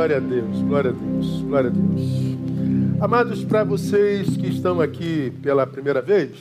[0.00, 3.02] Glória a Deus, glória a Deus, glória a Deus.
[3.02, 6.38] Amados, para vocês que estão aqui pela primeira vez,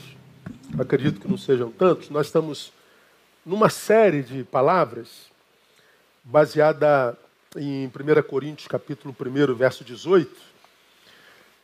[0.79, 2.71] acredito que não sejam tantos, nós estamos
[3.45, 5.29] numa série de palavras
[6.23, 7.17] baseada
[7.57, 10.31] em 1 Coríntios, capítulo 1, verso 18.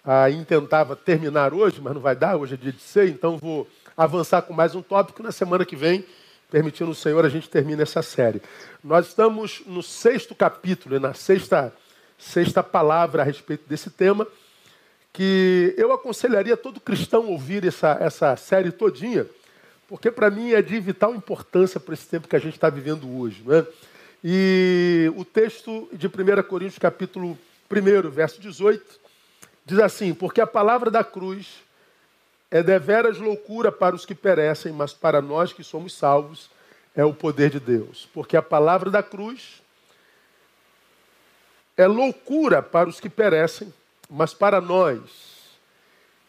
[0.04, 3.66] Ah, intentava terminar hoje, mas não vai dar, hoje é dia de ser, então vou
[3.96, 5.24] avançar com mais um tópico.
[5.24, 6.04] Na semana que vem,
[6.52, 8.42] permitindo o Senhor, a gente termina essa série.
[8.84, 11.74] Nós estamos no sexto capítulo, na sexta,
[12.18, 14.28] sexta palavra a respeito desse tema,
[15.12, 19.26] que eu aconselharia todo cristão ouvir essa, essa série todinha,
[19.88, 23.08] porque para mim é de vital importância para esse tempo que a gente está vivendo
[23.18, 23.44] hoje.
[23.46, 23.66] Né?
[24.24, 26.12] E o texto de 1
[26.50, 27.38] Coríntios, capítulo
[27.72, 28.84] 1, verso 18,
[29.66, 31.64] diz assim: Porque a palavra da cruz
[32.50, 36.50] é deveras loucura para os que perecem, mas para nós que somos salvos
[36.96, 38.08] é o poder de Deus.
[38.14, 39.62] Porque a palavra da cruz
[41.78, 43.74] é loucura para os que perecem,
[44.10, 45.02] mas para nós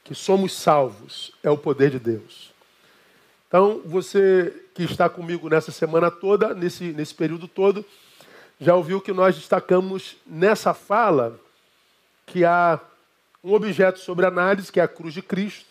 [0.02, 2.52] que somos salvos é o poder de Deus.
[3.48, 7.84] Então, você que está comigo nessa semana toda, nesse, nesse período todo,
[8.60, 11.38] já ouviu que nós destacamos nessa fala
[12.24, 12.80] que há
[13.42, 15.70] um objeto sobre análise, que é a cruz de Cristo,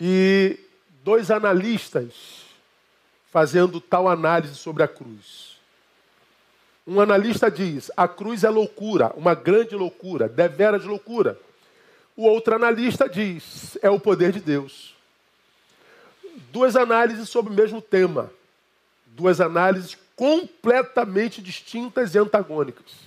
[0.00, 0.58] e
[1.02, 2.44] dois analistas
[3.30, 5.53] fazendo tal análise sobre a cruz.
[6.86, 11.38] Um analista diz: a cruz é loucura, uma grande loucura, deveras loucura.
[12.16, 14.94] O outro analista diz: é o poder de Deus.
[16.52, 18.30] Duas análises sobre o mesmo tema.
[19.06, 23.04] Duas análises completamente distintas e antagônicas.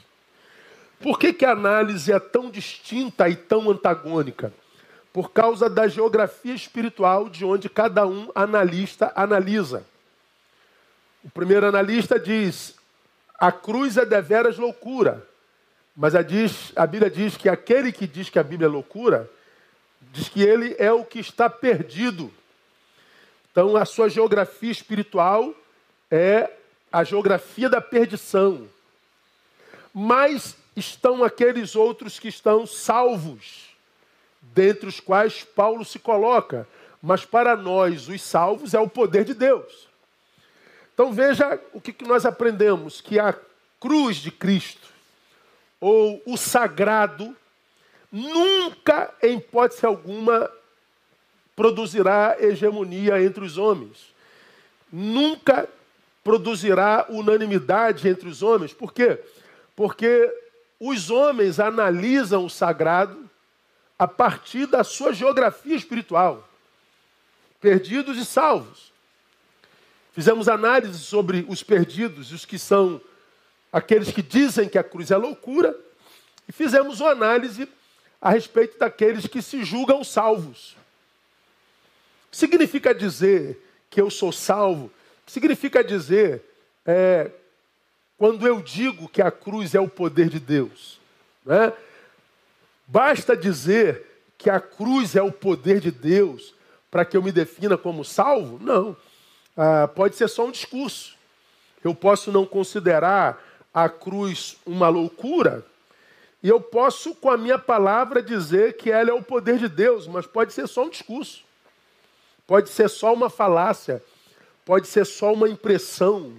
[1.00, 4.52] Por que, que a análise é tão distinta e tão antagônica?
[5.18, 9.84] por causa da geografia espiritual de onde cada um analista analisa.
[11.24, 12.76] O primeiro analista diz:
[13.38, 15.26] a cruz é deveras loucura.
[15.96, 19.30] Mas a, diz, a Bíblia diz que aquele que diz que a Bíblia é loucura,
[20.12, 22.32] diz que ele é o que está perdido.
[23.52, 25.54] Então, a sua geografia espiritual
[26.12, 26.52] é
[26.92, 28.68] a geografia da perdição.
[29.94, 33.76] Mas estão aqueles outros que estão salvos
[34.42, 36.68] dentre os quais Paulo se coloca.
[37.02, 39.87] Mas para nós, os salvos, é o poder de Deus.
[40.98, 43.36] Então veja o que nós aprendemos: que a
[43.80, 44.88] cruz de Cristo,
[45.80, 47.38] ou o sagrado,
[48.12, 50.50] nunca, em hipótese alguma,
[51.56, 54.12] produzirá hegemonia entre os homens.
[54.92, 55.70] Nunca
[56.24, 58.74] produzirá unanimidade entre os homens.
[58.74, 59.20] Por quê?
[59.76, 60.34] Porque
[60.80, 63.30] os homens analisam o sagrado
[64.00, 66.50] a partir da sua geografia espiritual.
[67.62, 68.97] Perdidos e salvos.
[70.18, 73.00] Fizemos análise sobre os perdidos, os que são
[73.72, 75.80] aqueles que dizem que a cruz é loucura,
[76.50, 77.70] e fizemos uma análise
[78.20, 80.76] a respeito daqueles que se julgam salvos.
[82.32, 84.92] Significa dizer que eu sou salvo?
[85.28, 86.42] Significa dizer
[86.84, 87.30] é,
[88.18, 91.00] quando eu digo que a cruz é o poder de Deus.
[91.46, 91.72] Né?
[92.88, 94.04] Basta dizer
[94.36, 96.56] que a cruz é o poder de Deus
[96.90, 98.58] para que eu me defina como salvo?
[98.60, 98.98] Não.
[99.58, 101.18] Ah, pode ser só um discurso.
[101.84, 105.66] Eu posso não considerar a cruz uma loucura,
[106.42, 110.08] e eu posso, com a minha palavra, dizer que ela é o poder de Deus,
[110.08, 111.44] mas pode ser só um discurso.
[112.46, 114.02] Pode ser só uma falácia.
[114.64, 116.34] Pode ser só uma impressão.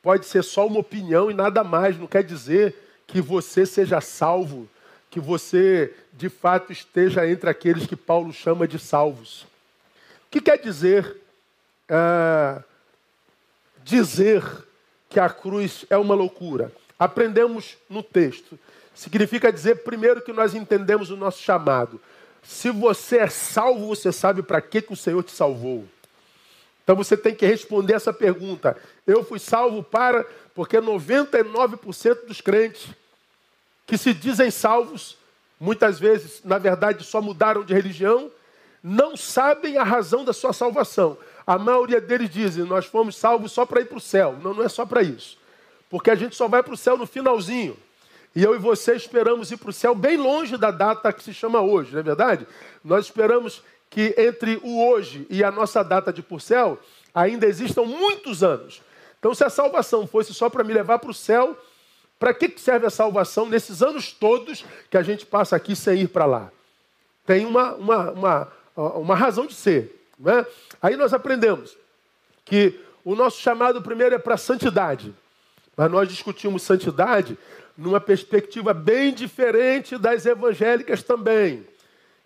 [0.00, 1.98] Pode ser só uma opinião e nada mais.
[1.98, 2.74] Não quer dizer
[3.06, 4.68] que você seja salvo
[5.10, 9.42] que você de fato esteja entre aqueles que Paulo chama de salvos.
[9.42, 11.20] O que quer dizer
[11.92, 12.62] é,
[13.84, 14.42] dizer
[15.10, 16.72] que a cruz é uma loucura?
[16.98, 18.58] Aprendemos no texto.
[18.94, 22.00] Significa dizer, primeiro, que nós entendemos o nosso chamado.
[22.42, 25.84] Se você é salvo, você sabe para que, que o Senhor te salvou.
[26.82, 28.76] Então você tem que responder essa pergunta.
[29.06, 32.88] Eu fui salvo para, porque 99% dos crentes
[33.86, 35.18] que se dizem salvos,
[35.60, 38.30] muitas vezes, na verdade, só mudaram de religião,
[38.82, 41.16] não sabem a razão da sua salvação.
[41.46, 44.36] A maioria deles dizem: Nós fomos salvos só para ir para o céu.
[44.42, 45.38] Não, não é só para isso.
[45.88, 47.76] Porque a gente só vai para o céu no finalzinho.
[48.34, 51.34] E eu e você esperamos ir para o céu bem longe da data que se
[51.34, 52.46] chama hoje, não é verdade?
[52.82, 56.78] Nós esperamos que entre o hoje e a nossa data de ir para o céu
[57.14, 58.80] ainda existam muitos anos.
[59.18, 61.56] Então, se a salvação fosse só para me levar para o céu,
[62.18, 66.08] para que serve a salvação nesses anos todos que a gente passa aqui sem ir
[66.08, 66.50] para lá?
[67.26, 70.06] Tem uma, uma, uma, uma razão de ser.
[70.18, 70.46] Né?
[70.80, 71.76] Aí nós aprendemos
[72.44, 75.14] que o nosso chamado primeiro é para santidade.
[75.76, 77.36] Mas nós discutimos santidade
[77.76, 81.66] numa perspectiva bem diferente das evangélicas também,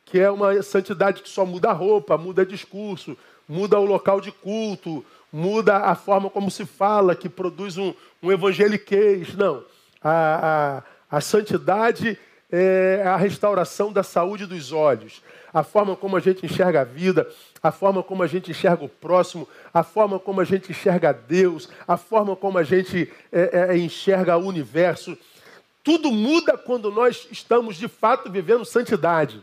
[0.04, 3.16] que é uma santidade que só muda a roupa, muda discurso,
[3.48, 8.32] muda o local de culto, muda a forma como se fala, que produz um, um
[8.32, 9.34] evangeliquez.
[9.34, 9.64] Não.
[10.02, 12.19] A, a, a santidade
[12.50, 15.22] é a restauração da saúde dos olhos,
[15.52, 17.28] a forma como a gente enxerga a vida,
[17.62, 21.69] a forma como a gente enxerga o próximo, a forma como a gente enxerga Deus,
[21.87, 25.16] a forma como a gente é, é, enxerga o universo.
[25.82, 29.40] Tudo muda quando nós estamos de fato vivendo santidade.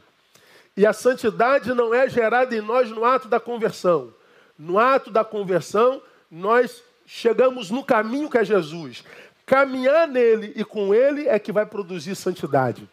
[0.76, 4.14] E a santidade não é gerada em nós no ato da conversão.
[4.58, 9.04] No ato da conversão, nós chegamos no caminho que é Jesus.
[9.46, 12.88] Caminhar nele e com ele é que vai produzir santidade.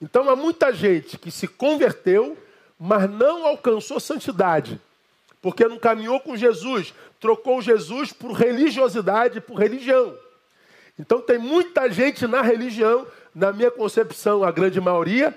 [0.00, 2.36] Então há muita gente que se converteu,
[2.78, 4.80] mas não alcançou santidade,
[5.42, 10.16] porque não caminhou com Jesus, trocou Jesus por religiosidade, por religião.
[10.98, 15.36] Então tem muita gente na religião, na minha concepção, a grande maioria,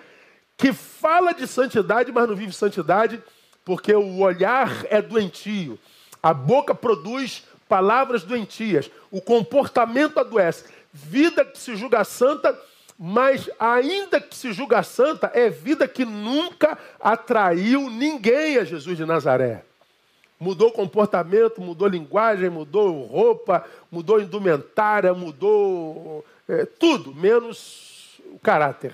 [0.58, 3.22] que fala de santidade, mas não vive santidade,
[3.66, 5.80] porque o olhar é doentio,
[6.22, 10.66] a boca produz palavras doentias, o comportamento adoece.
[10.92, 12.58] Vida que se julga santa,
[12.98, 19.06] mas ainda que se julga santa, é vida que nunca atraiu ninguém a Jesus de
[19.06, 19.64] Nazaré.
[20.40, 28.94] Mudou comportamento, mudou linguagem, mudou roupa, mudou indumentária, mudou é, tudo, menos o caráter.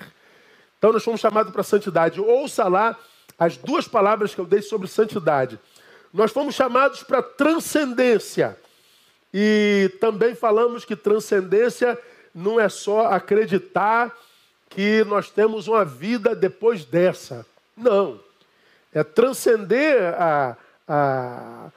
[0.78, 2.20] Então nós fomos chamados para santidade.
[2.20, 2.96] Ouça lá
[3.38, 5.58] as duas palavras que eu dei sobre santidade.
[6.12, 8.56] Nós fomos chamados para transcendência.
[9.32, 11.98] E também falamos que transcendência
[12.34, 14.16] não é só acreditar
[14.68, 17.46] que nós temos uma vida depois dessa.
[17.76, 18.20] Não.
[18.92, 21.70] É transcender a, a,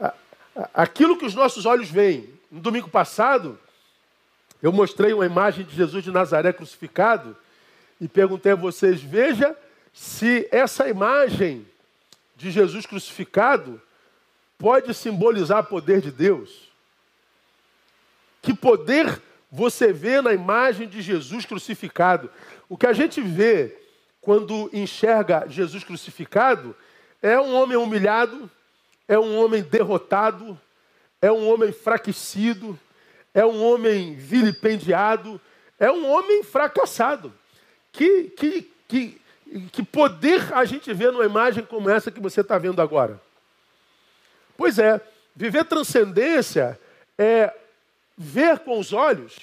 [0.00, 0.14] a,
[0.74, 2.28] aquilo que os nossos olhos veem.
[2.50, 3.58] No domingo passado,
[4.62, 7.36] eu mostrei uma imagem de Jesus de Nazaré crucificado
[7.98, 9.56] e perguntei a vocês: veja
[9.92, 11.66] se essa imagem
[12.40, 13.80] de Jesus crucificado
[14.56, 16.70] pode simbolizar o poder de Deus.
[18.40, 19.20] Que poder
[19.52, 22.30] você vê na imagem de Jesus crucificado?
[22.66, 23.76] O que a gente vê
[24.22, 26.74] quando enxerga Jesus crucificado
[27.20, 28.50] é um homem humilhado,
[29.06, 30.58] é um homem derrotado,
[31.20, 32.78] é um homem enfraquecido,
[33.34, 35.38] é um homem vilipendiado,
[35.78, 37.34] é um homem fracassado.
[37.92, 39.20] Que, que, que,
[39.72, 43.20] que poder a gente vê numa imagem como essa que você está vendo agora?
[44.56, 45.00] Pois é,
[45.34, 46.78] viver transcendência
[47.18, 47.52] é
[48.16, 49.38] ver com os olhos,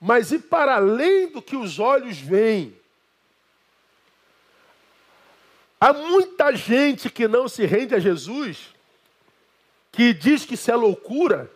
[0.00, 2.76] mas ir para além do que os olhos veem.
[5.80, 8.74] Há muita gente que não se rende a Jesus,
[9.92, 11.50] que diz que isso é loucura,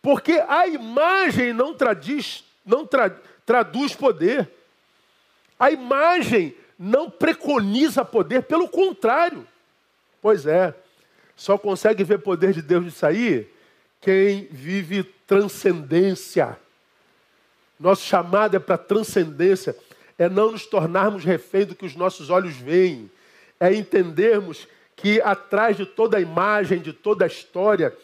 [0.00, 3.10] porque a imagem não, traduz, não tra,
[3.44, 4.50] traduz poder.
[5.58, 9.46] A imagem não preconiza poder, pelo contrário.
[10.20, 10.74] Pois é,
[11.36, 13.48] só consegue ver poder de Deus de sair
[14.00, 16.58] quem vive transcendência.
[17.78, 19.76] Nosso chamado é para transcendência,
[20.18, 23.10] é não nos tornarmos refém do que os nossos olhos veem,
[23.58, 27.94] é entendermos que atrás de toda a imagem, de toda a história,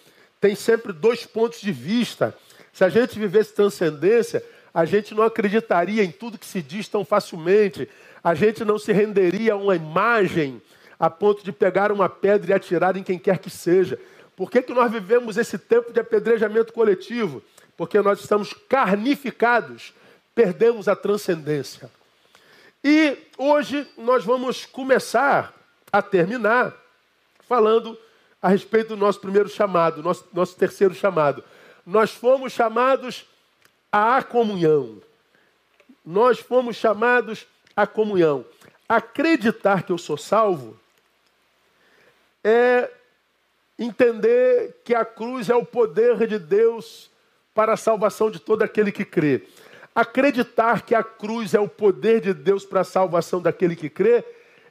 [0.40, 2.36] tem sempre dois pontos de vista.
[2.72, 7.04] Se a gente vivesse transcendência, a gente não acreditaria em tudo que se diz tão
[7.04, 7.88] facilmente,
[8.22, 10.60] a gente não se renderia a uma imagem
[10.98, 13.98] a ponto de pegar uma pedra e atirar em quem quer que seja.
[14.36, 17.42] Por que, que nós vivemos esse tempo de apedrejamento coletivo?
[17.76, 19.94] Porque nós estamos carnificados,
[20.34, 21.90] perdemos a transcendência.
[22.84, 25.54] E hoje nós vamos começar
[25.90, 26.74] a terminar
[27.48, 27.98] falando
[28.40, 31.42] a respeito do nosso primeiro chamado, nosso, nosso terceiro chamado.
[31.84, 33.26] Nós fomos chamados
[33.90, 35.02] à comunhão.
[36.04, 37.46] Nós fomos chamados
[37.76, 38.44] à comunhão.
[38.88, 40.78] Acreditar que eu sou salvo
[42.42, 42.90] é
[43.78, 47.10] entender que a cruz é o poder de Deus
[47.54, 49.46] para a salvação de todo aquele que crê.
[49.94, 54.24] Acreditar que a cruz é o poder de Deus para a salvação daquele que crê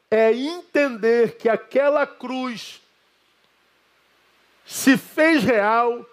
[0.09, 2.81] é entender que aquela cruz
[4.65, 6.05] se fez real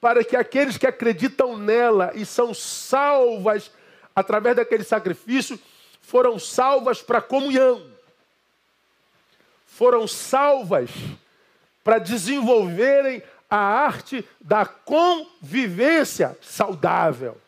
[0.00, 3.70] para que aqueles que acreditam nela e são salvas
[4.14, 5.58] através daquele sacrifício
[6.06, 7.96] foram salvas para comunhão
[9.76, 10.90] foram salvas
[11.84, 17.38] para desenvolverem a arte da convivência saudável.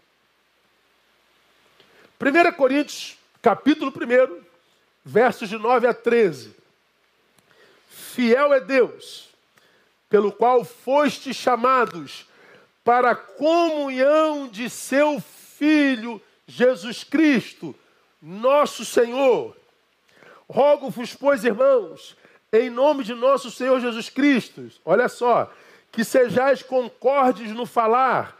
[2.21, 4.43] 1 Coríntios, capítulo 1,
[5.03, 6.55] versos de 9 a 13.
[7.89, 9.31] Fiel é Deus,
[10.11, 12.27] pelo qual foste chamados
[12.85, 17.75] para a comunhão de seu Filho Jesus Cristo,
[18.21, 19.57] nosso Senhor.
[20.49, 22.17] Rogo-vos, pois, irmãos,
[22.53, 25.53] em nome de nosso Senhor Jesus Cristo, olha só,
[25.93, 28.37] que sejais concordes no falar,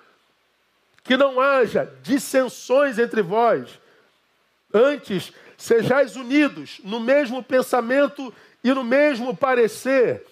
[1.05, 3.79] que não haja dissensões entre vós,
[4.73, 8.33] antes sejais unidos no mesmo pensamento
[8.63, 10.25] e no mesmo parecer,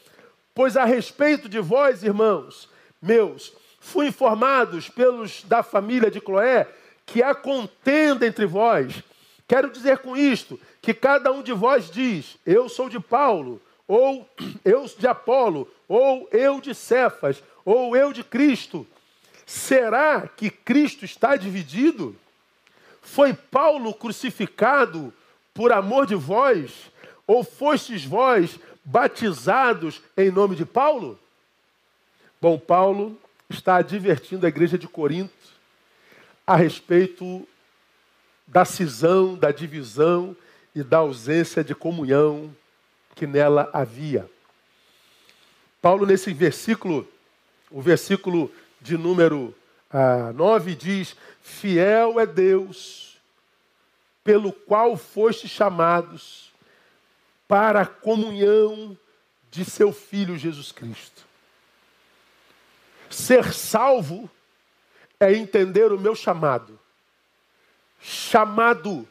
[0.55, 2.69] pois a respeito de vós, irmãos
[3.01, 6.67] meus, fui informados pelos da família de Cloé
[7.05, 9.03] que há contenda entre vós.
[9.49, 14.29] Quero dizer com isto que cada um de vós diz: Eu sou de Paulo, ou
[14.65, 18.87] eu de Apolo, ou eu de Cefas, ou eu de Cristo.
[19.45, 22.17] Será que Cristo está dividido?
[23.01, 25.15] Foi Paulo crucificado
[25.55, 26.91] por amor de vós?
[27.27, 31.19] Ou fostes vós batizados em nome de Paulo?
[32.41, 35.33] Bom, Paulo está advertindo a igreja de Corinto
[36.47, 37.47] a respeito
[38.47, 40.37] da cisão, da divisão
[40.75, 42.55] e da ausência de comunhão
[43.15, 44.29] que nela havia.
[45.81, 47.09] Paulo, nesse versículo,
[47.71, 49.55] o versículo de número
[49.91, 53.17] ah, 9 diz: Fiel é Deus,
[54.23, 56.53] pelo qual foste chamados
[57.49, 58.97] para a comunhão
[59.51, 61.25] de seu Filho Jesus Cristo.
[63.09, 64.29] Ser salvo
[65.19, 66.79] é entender o meu chamado.
[68.01, 69.07] Chamado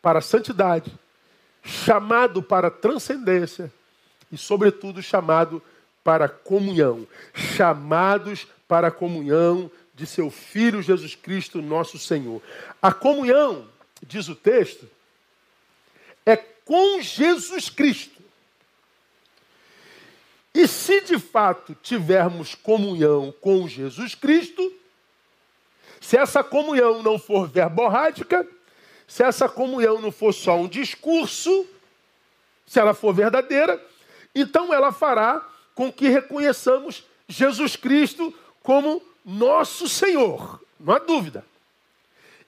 [0.00, 0.92] para a santidade,
[1.62, 3.72] chamado para a transcendência
[4.30, 5.62] e, sobretudo, chamado
[6.02, 7.06] para a comunhão.
[7.32, 12.42] Chamados para a comunhão de seu Filho Jesus Cristo, nosso Senhor.
[12.80, 13.68] A comunhão,
[14.04, 14.88] diz o texto,
[16.26, 18.20] é com Jesus Cristo.
[20.54, 24.72] E se de fato tivermos comunhão com Jesus Cristo,
[26.02, 28.46] se essa comunhão não for verborrágica,
[29.06, 31.64] se essa comunhão não for só um discurso,
[32.66, 33.80] se ela for verdadeira,
[34.34, 41.46] então ela fará com que reconheçamos Jesus Cristo como nosso Senhor, não há dúvida.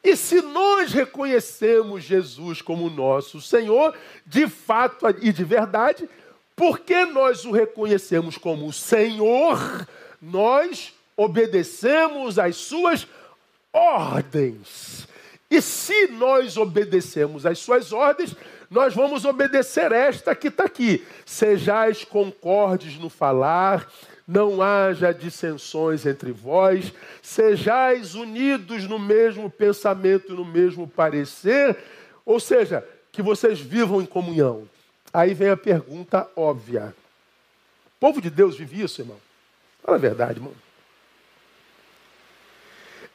[0.03, 3.97] E se nós reconhecemos Jesus como nosso Senhor,
[4.27, 6.09] de fato e de verdade,
[6.57, 9.87] porque nós o reconhecemos como Senhor,
[10.21, 13.07] nós obedecemos às suas
[13.75, 15.09] ordens.
[15.51, 18.35] E se nós obedecemos às suas ordens,
[18.71, 21.07] nós vamos obedecer esta que está aqui.
[21.27, 23.91] Sejais concordes no falar,
[24.27, 31.77] não haja dissensões entre vós, sejais unidos no mesmo pensamento e no mesmo parecer,
[32.25, 34.69] ou seja, que vocês vivam em comunhão.
[35.13, 36.95] Aí vem a pergunta óbvia.
[37.97, 39.19] O povo de Deus vive isso, irmão?
[39.83, 40.64] Fala a verdade, irmão.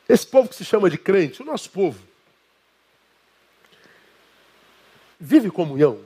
[0.10, 2.04] Esse povo que se chama de crente, o nosso povo,
[5.20, 6.04] vive comunhão?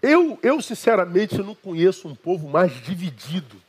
[0.00, 3.60] Eu, eu, sinceramente, não conheço um povo mais dividido.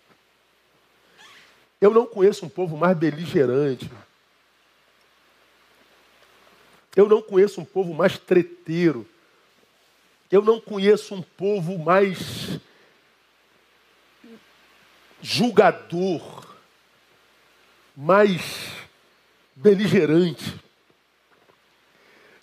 [1.81, 3.91] Eu não conheço um povo mais beligerante.
[6.95, 9.05] Eu não conheço um povo mais treteiro.
[10.31, 12.57] Eu não conheço um povo mais
[15.21, 16.45] julgador,
[17.95, 18.71] mais
[19.55, 20.55] beligerante.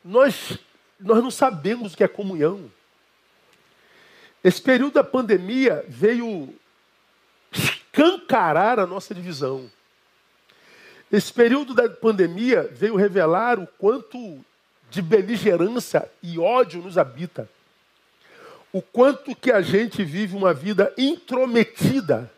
[0.04, 0.58] Nós,
[1.00, 2.70] nós não sabemos o que é comunhão.
[4.44, 6.54] Esse período da pandemia veio
[7.50, 9.70] escancarar a nossa divisão.
[11.10, 14.44] Esse período da pandemia veio revelar o quanto
[14.90, 17.48] de beligerância e ódio nos habita.
[18.72, 22.30] O quanto que a gente vive uma vida intrometida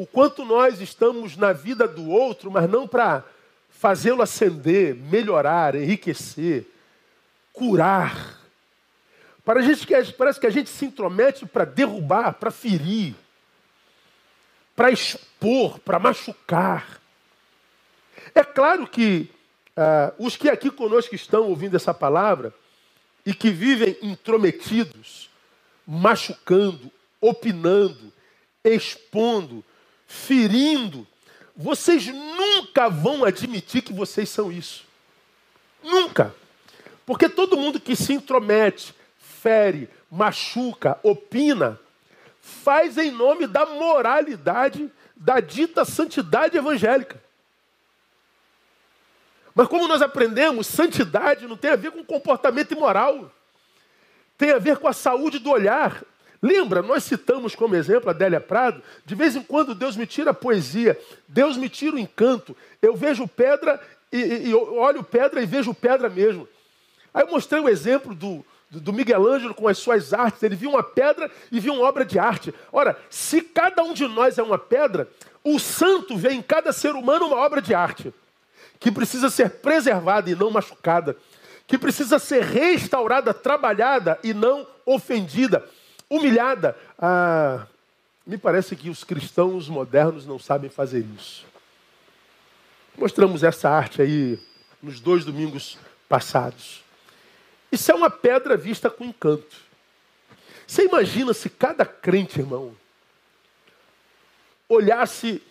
[0.00, 3.22] o quanto nós estamos na vida do outro, mas não para
[3.68, 6.66] fazê-lo ascender, melhorar, enriquecer,
[7.52, 8.40] curar.
[9.44, 13.14] Para a gente, parece que a gente se intromete para derrubar, para ferir,
[14.74, 16.98] para expor, para machucar.
[18.34, 19.30] É claro que
[19.76, 22.54] uh, os que aqui conosco estão ouvindo essa palavra
[23.26, 25.28] e que vivem intrometidos,
[25.86, 26.90] machucando,
[27.20, 28.10] opinando,
[28.64, 29.62] expondo,
[30.10, 31.06] ferindo,
[31.56, 34.84] vocês nunca vão admitir que vocês são isso.
[35.84, 36.34] Nunca.
[37.06, 41.78] Porque todo mundo que se intromete, fere, machuca, opina,
[42.40, 47.22] faz em nome da moralidade, da dita santidade evangélica.
[49.54, 53.30] Mas como nós aprendemos, santidade não tem a ver com comportamento imoral.
[54.36, 56.02] Tem a ver com a saúde do olhar.
[56.42, 58.82] Lembra, nós citamos como exemplo a Adélia Prado.
[59.04, 62.56] De vez em quando Deus me tira a poesia, Deus me tira o encanto.
[62.80, 63.78] Eu vejo pedra
[64.10, 66.48] e, e, e olho pedra e vejo pedra mesmo.
[67.12, 70.42] Aí eu mostrei o exemplo do, do Miguel Ângelo com as suas artes.
[70.42, 72.54] Ele viu uma pedra e viu uma obra de arte.
[72.72, 75.08] Ora, se cada um de nós é uma pedra,
[75.44, 78.14] o santo vê em cada ser humano uma obra de arte
[78.78, 81.14] que precisa ser preservada e não machucada,
[81.66, 85.62] que precisa ser restaurada, trabalhada e não ofendida
[86.10, 86.76] humilhada.
[86.98, 87.66] Ah,
[88.26, 91.46] me parece que os cristãos modernos não sabem fazer isso.
[92.98, 94.38] Mostramos essa arte aí
[94.82, 96.82] nos dois domingos passados.
[97.70, 99.56] Isso é uma pedra vista com encanto.
[100.66, 102.76] Você imagina se cada crente, irmão,
[104.68, 105.42] olhasse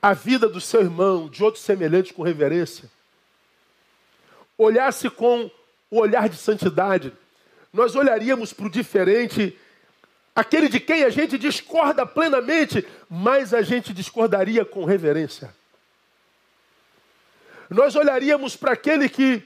[0.00, 2.90] a vida do seu irmão, de outro semelhante, com reverência,
[4.56, 5.50] olhasse com
[5.90, 7.12] o olhar de santidade,
[7.72, 9.58] nós olharíamos para o diferente
[10.38, 15.52] aquele de quem a gente discorda plenamente, mas a gente discordaria com reverência.
[17.68, 19.42] Nós olharíamos para aquele que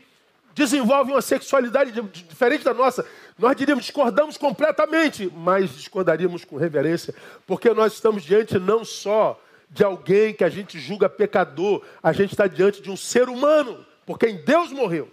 [0.55, 3.07] desenvolve uma sexualidade diferente da nossa,
[3.39, 7.15] nós diríamos discordamos completamente, mas discordaríamos com reverência,
[7.47, 12.33] porque nós estamos diante não só de alguém que a gente julga pecador, a gente
[12.33, 15.11] está diante de um ser humano, por quem Deus morreu,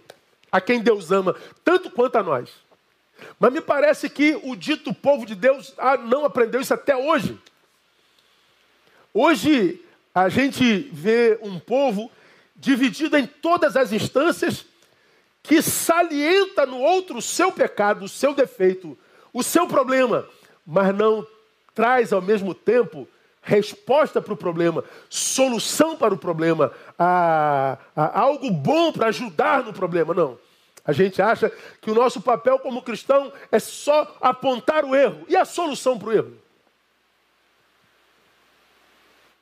[0.52, 1.34] a quem Deus ama,
[1.64, 2.50] tanto quanto a nós.
[3.38, 7.38] Mas me parece que o dito povo de Deus ah, não aprendeu isso até hoje.
[9.12, 9.84] Hoje
[10.14, 12.10] a gente vê um povo
[12.56, 14.66] dividido em todas as instâncias
[15.42, 18.96] que salienta no outro o seu pecado, o seu defeito,
[19.32, 20.28] o seu problema,
[20.66, 21.26] mas não
[21.74, 23.08] traz ao mesmo tempo
[23.42, 29.72] resposta para o problema, solução para o problema, a, a, algo bom para ajudar no
[29.72, 30.12] problema.
[30.12, 30.38] Não.
[30.84, 35.24] A gente acha que o nosso papel como cristão é só apontar o erro.
[35.28, 36.32] E a solução para o erro?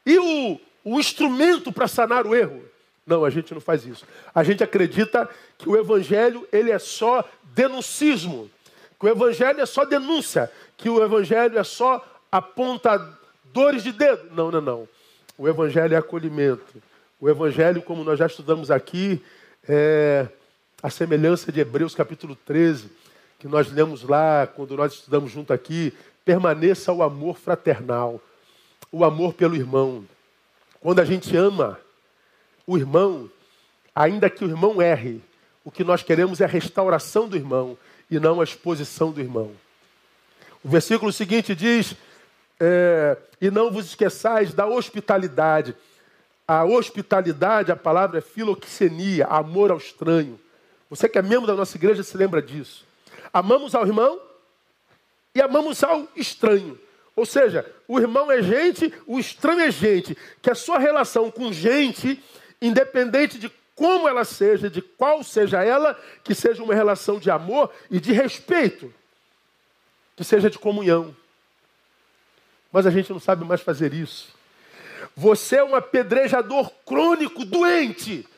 [0.04, 2.64] E o, o instrumento para sanar o erro?
[3.06, 4.04] Não, a gente não faz isso.
[4.34, 8.50] A gente acredita que o evangelho ele é só denuncismo,
[8.98, 14.28] que o evangelho é só denúncia, que o evangelho é só apontadores de dedo.
[14.32, 14.88] Não, não, não.
[15.38, 16.82] O evangelho é acolhimento.
[17.20, 19.24] O evangelho, como nós já estudamos aqui,
[19.66, 20.28] é
[20.80, 22.88] a semelhança de Hebreus capítulo 13,
[23.38, 25.92] que nós lemos lá quando nós estudamos junto aqui,
[26.24, 28.20] permaneça o amor fraternal,
[28.92, 30.04] o amor pelo irmão.
[30.80, 31.80] Quando a gente ama
[32.64, 33.28] o irmão,
[33.92, 35.20] ainda que o irmão erre,
[35.64, 37.76] o que nós queremos é a restauração do irmão
[38.08, 39.50] e não a exposição do irmão.
[40.62, 41.96] O versículo seguinte diz:
[42.60, 45.74] é, E não vos esqueçais da hospitalidade.
[46.46, 50.38] A hospitalidade, a palavra é filoxenia, amor ao estranho.
[50.90, 52.84] Você que é membro da nossa igreja se lembra disso.
[53.32, 54.20] Amamos ao irmão
[55.34, 56.78] e amamos ao estranho.
[57.14, 60.16] Ou seja, o irmão é gente, o estranho é gente.
[60.40, 62.22] Que a sua relação com gente,
[62.62, 67.72] independente de como ela seja, de qual seja ela, que seja uma relação de amor
[67.88, 68.92] e de respeito,
[70.16, 71.14] que seja de comunhão.
[72.72, 74.34] Mas a gente não sabe mais fazer isso.
[75.16, 78.28] Você é um apedrejador crônico, doente,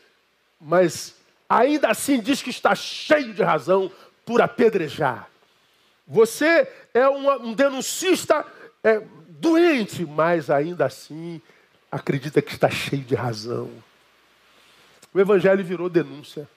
[0.61, 1.15] mas
[1.51, 3.91] ainda assim diz que está cheio de razão
[4.25, 5.29] por apedrejar.
[6.07, 8.47] Você é um denuncista
[8.85, 11.43] é, doente, mas ainda assim
[11.91, 13.69] acredita que está cheio de razão.
[15.13, 16.49] O evangelho virou denúncia.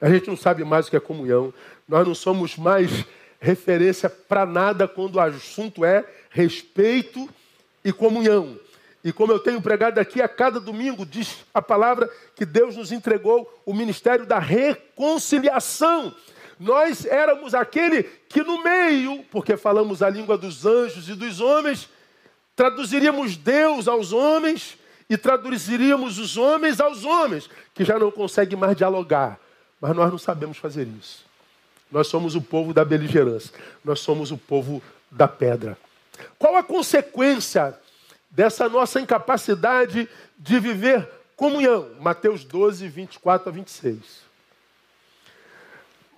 [0.00, 1.54] A gente não sabe mais o que é comunhão.
[1.88, 3.04] Nós não somos mais
[3.40, 7.28] referência para nada quando o assunto é respeito
[7.84, 8.58] e comunhão.
[9.04, 12.90] E como eu tenho pregado aqui a cada domingo, diz a palavra que Deus nos
[12.90, 16.14] entregou o ministério da reconciliação.
[16.58, 21.90] Nós éramos aquele que no meio, porque falamos a língua dos anjos e dos homens,
[22.56, 24.78] traduziríamos Deus aos homens
[25.10, 29.38] e traduziríamos os homens aos homens, que já não conseguem mais dialogar.
[29.78, 31.26] Mas nós não sabemos fazer isso.
[31.92, 33.52] Nós somos o povo da beligerância.
[33.84, 35.76] Nós somos o povo da pedra.
[36.38, 37.78] Qual a consequência
[38.34, 41.94] dessa nossa incapacidade de viver comunhão.
[42.00, 44.24] Mateus 12, 24 a 26.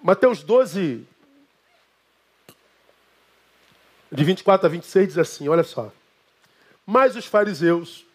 [0.03, 1.07] Mateus 12,
[4.11, 5.93] de 24 a 26, diz assim: olha só.
[6.87, 8.07] Mas os fariseus,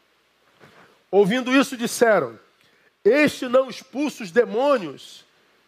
[1.12, 2.40] ouvindo isso, disseram:
[3.06, 5.24] Este não expulsa os demônios,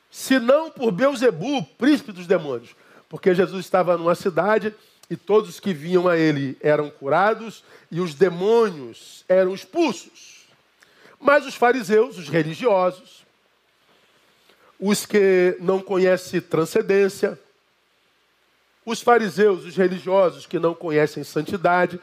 [0.10, 2.76] senão por Beuzebu, príncipe dos demônios.
[3.08, 4.74] Porque Jesus estava numa cidade
[5.10, 10.46] e todos os que vinham a ele eram curados e os demônios eram expulsos.
[11.20, 13.24] Mas os fariseus, os religiosos,
[14.80, 17.40] os que não conhecem transcendência,
[18.86, 22.00] Os fariseus, os religiosos que não conhecem santidade,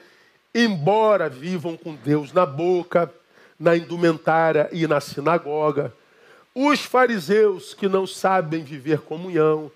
[0.55, 3.13] embora vivam com Deus na boca,
[3.59, 5.93] na indumentária e na sinagoga.
[6.55, 9.71] Os fariseus que não sabem viver comunhão,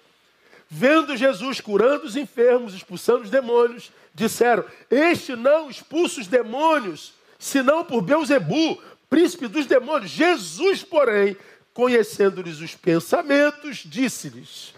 [0.74, 7.84] vendo Jesus curando os enfermos, expulsando os demônios, disseram: Este não expulsa os demônios, senão
[7.84, 10.10] por Beuzebu, príncipe dos demônios.
[10.10, 11.37] Jesus, porém,
[11.72, 14.74] conhecendo-lhes os pensamentos, disse-lhes: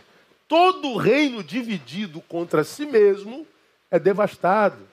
[0.46, 3.46] Todo reino dividido contra si mesmo
[3.90, 4.86] é devastado.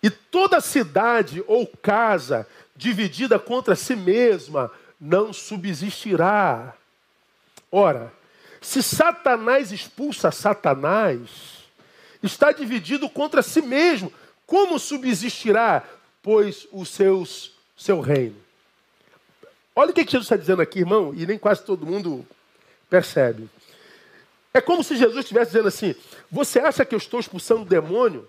[0.00, 6.72] E toda cidade ou casa dividida contra si mesma não subsistirá.
[7.72, 8.12] Ora,
[8.66, 11.30] se Satanás expulsa Satanás,
[12.20, 14.12] está dividido contra si mesmo.
[14.44, 15.84] Como subsistirá,
[16.20, 18.34] pois, o seus, seu reino?
[19.74, 22.26] Olha o que Jesus está dizendo aqui, irmão, e nem quase todo mundo
[22.90, 23.48] percebe.
[24.52, 25.94] É como se Jesus estivesse dizendo assim:
[26.28, 28.28] Você acha que eu estou expulsando o demônio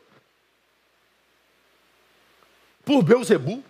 [2.86, 3.64] por Beuzebu?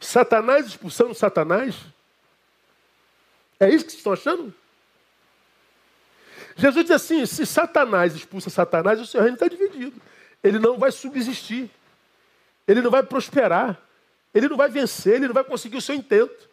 [0.00, 1.74] Satanás expulsando Satanás?
[3.60, 4.54] É isso que vocês estão achando?
[6.56, 10.00] Jesus diz assim: se Satanás expulsa Satanás, o seu reino está dividido.
[10.42, 11.70] Ele não vai subsistir.
[12.66, 13.80] Ele não vai prosperar.
[14.34, 15.14] Ele não vai vencer.
[15.14, 16.48] Ele não vai conseguir o seu intento.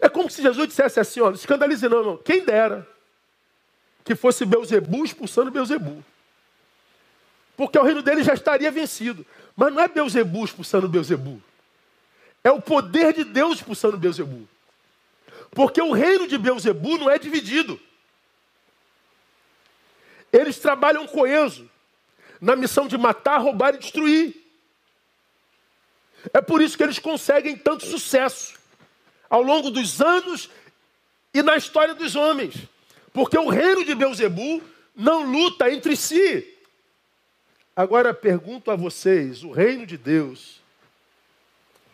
[0.00, 2.16] É como se Jesus dissesse assim: olha, escandalize não, irmão.
[2.16, 2.86] Quem dera
[4.04, 6.04] que fosse Beuzebu expulsando Beuzebu.
[7.56, 9.24] Porque o reino dele já estaria vencido.
[9.56, 11.40] Mas não é Beuzebu expulsando Beuzebu.
[12.42, 14.46] É o poder de Deus expulsando Beuzebu.
[15.54, 17.80] Porque o reino de Beuzebu não é dividido.
[20.32, 21.70] Eles trabalham coeso
[22.40, 24.34] na missão de matar, roubar e destruir.
[26.32, 28.54] É por isso que eles conseguem tanto sucesso
[29.30, 30.50] ao longo dos anos
[31.32, 32.54] e na história dos homens.
[33.12, 34.62] Porque o reino de Beuzebu
[34.94, 36.52] não luta entre si.
[37.76, 40.60] Agora pergunto a vocês: o reino de Deus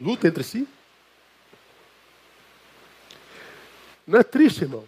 [0.00, 0.66] luta entre si?
[4.10, 4.84] Não é triste, irmão?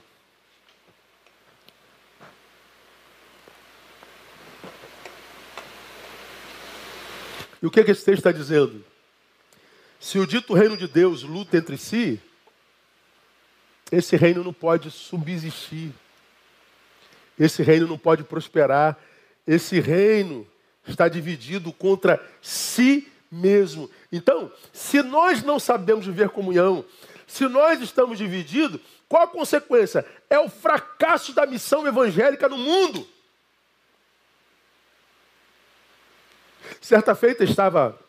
[7.63, 8.85] E o que, é que esse texto está dizendo?
[10.01, 12.21] Se o dito reino de Deus luta entre si,
[13.93, 15.93] esse reino não pode subsistir.
[17.39, 18.99] Esse reino não pode prosperar.
[19.47, 20.45] Esse reino
[20.85, 23.89] está dividido contra si mesmo.
[24.11, 26.85] Então, se nós não sabemos viver comunhão,
[27.33, 28.81] se nós estamos divididos,
[29.13, 30.07] qual a consequência?
[30.31, 33.07] É o fracasso da missão evangélica no mundo.
[36.81, 38.01] Certa feita estava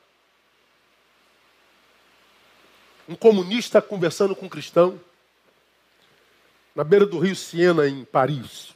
[3.05, 4.97] um comunista conversando com um cristão
[6.73, 8.73] na beira do rio Siena, em Paris.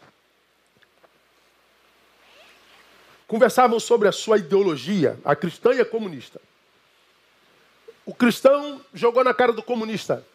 [3.26, 6.42] Conversavam sobre a sua ideologia, a cristã e a comunista.
[8.06, 10.28] O cristão jogou na cara do comunista.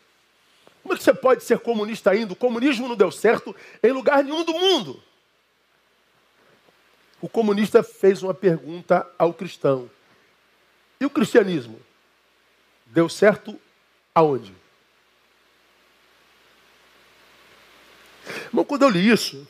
[0.82, 2.32] Como é que você pode ser comunista ainda?
[2.32, 5.02] O comunismo não deu certo em lugar nenhum do mundo.
[7.20, 9.88] O comunista fez uma pergunta ao cristão.
[11.00, 11.80] E o cristianismo?
[12.86, 13.58] Deu certo
[14.12, 14.54] aonde?
[18.46, 19.46] Irmão, quando eu li isso,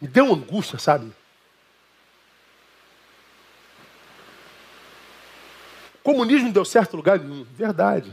[0.00, 1.12] me deu angústia, sabe?
[6.08, 7.44] Comunismo deu certo lugar nenhum.
[7.44, 8.10] Verdade.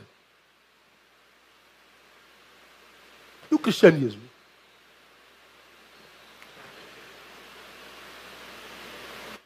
[3.50, 4.22] E o cristianismo?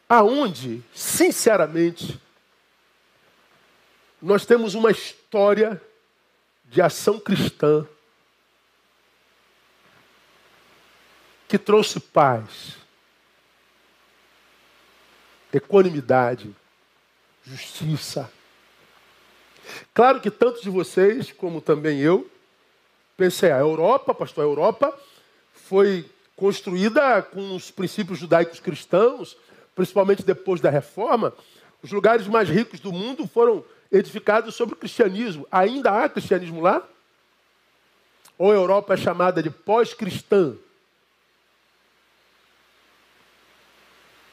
[0.08, 2.20] Aonde, sinceramente,
[4.20, 5.80] nós temos uma história
[6.64, 7.86] de ação cristã
[11.46, 12.76] que trouxe paz,
[15.52, 16.52] equanimidade,
[17.44, 18.28] justiça,
[19.92, 22.28] Claro que tantos de vocês, como também eu,
[23.16, 24.98] pensei, a Europa, pastor, a Europa
[25.52, 29.36] foi construída com os princípios judaicos cristãos,
[29.74, 31.34] principalmente depois da reforma.
[31.82, 35.46] Os lugares mais ricos do mundo foram edificados sobre o cristianismo.
[35.50, 36.82] Ainda há cristianismo lá?
[38.38, 40.54] Ou a Europa é chamada de pós-cristã?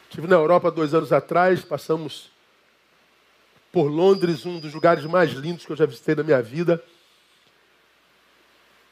[0.10, 2.30] Estive na Europa dois anos atrás, passamos
[3.72, 6.84] por Londres, um dos lugares mais lindos que eu já visitei na minha vida.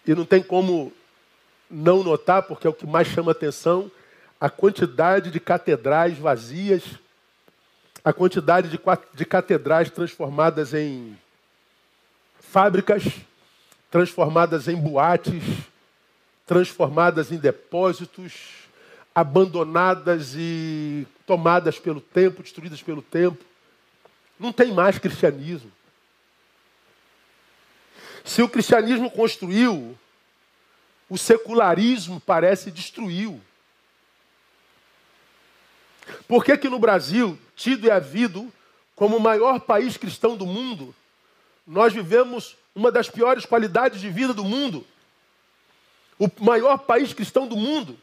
[0.06, 0.94] E não tem como
[1.70, 3.90] não notar, porque é o que mais chama atenção,
[4.40, 6.84] a quantidade de catedrais vazias,
[8.04, 8.80] a quantidade de,
[9.14, 11.18] de catedrais transformadas em
[12.40, 13.04] fábricas,
[13.90, 15.44] transformadas em boates,
[16.46, 18.34] transformadas em depósitos,
[19.14, 23.44] abandonadas e tomadas pelo tempo, destruídas pelo tempo.
[24.39, 25.71] Não tem mais cristianismo.
[28.24, 29.98] Se o cristianismo construiu,
[31.10, 33.39] o secularismo parece destruiu.
[36.28, 38.52] Por que, que no Brasil, tido e havido
[38.95, 40.93] como o maior país cristão do mundo,
[41.65, 44.86] nós vivemos uma das piores qualidades de vida do mundo?
[46.17, 47.98] O maior país cristão do mundo,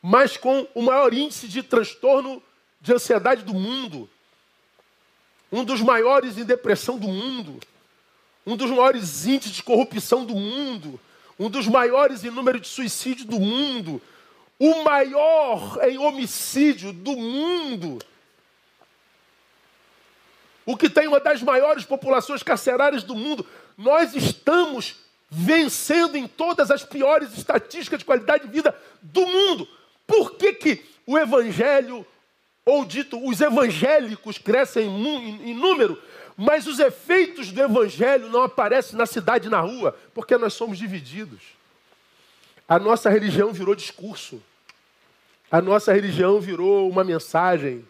[0.00, 2.42] mas com o maior índice de transtorno
[2.80, 4.08] de ansiedade do mundo,
[5.54, 7.60] um dos maiores em depressão do mundo,
[8.44, 10.98] um dos maiores índices de corrupção do mundo,
[11.38, 14.02] um dos maiores em número de suicídio do mundo,
[14.58, 18.00] o maior em homicídio do mundo,
[20.66, 23.46] o que tem uma das maiores populações carcerárias do mundo.
[23.78, 24.96] Nós estamos
[25.30, 29.68] vencendo em todas as piores estatísticas de qualidade de vida do mundo.
[30.04, 32.04] Por que, que o evangelho,
[32.64, 36.00] ou dito, os evangélicos crescem em, número,
[36.36, 41.40] mas os efeitos do evangelho não aparecem na cidade, na rua, porque nós somos divididos.
[42.66, 44.42] A nossa religião virou discurso.
[45.50, 47.86] A nossa religião virou uma mensagem.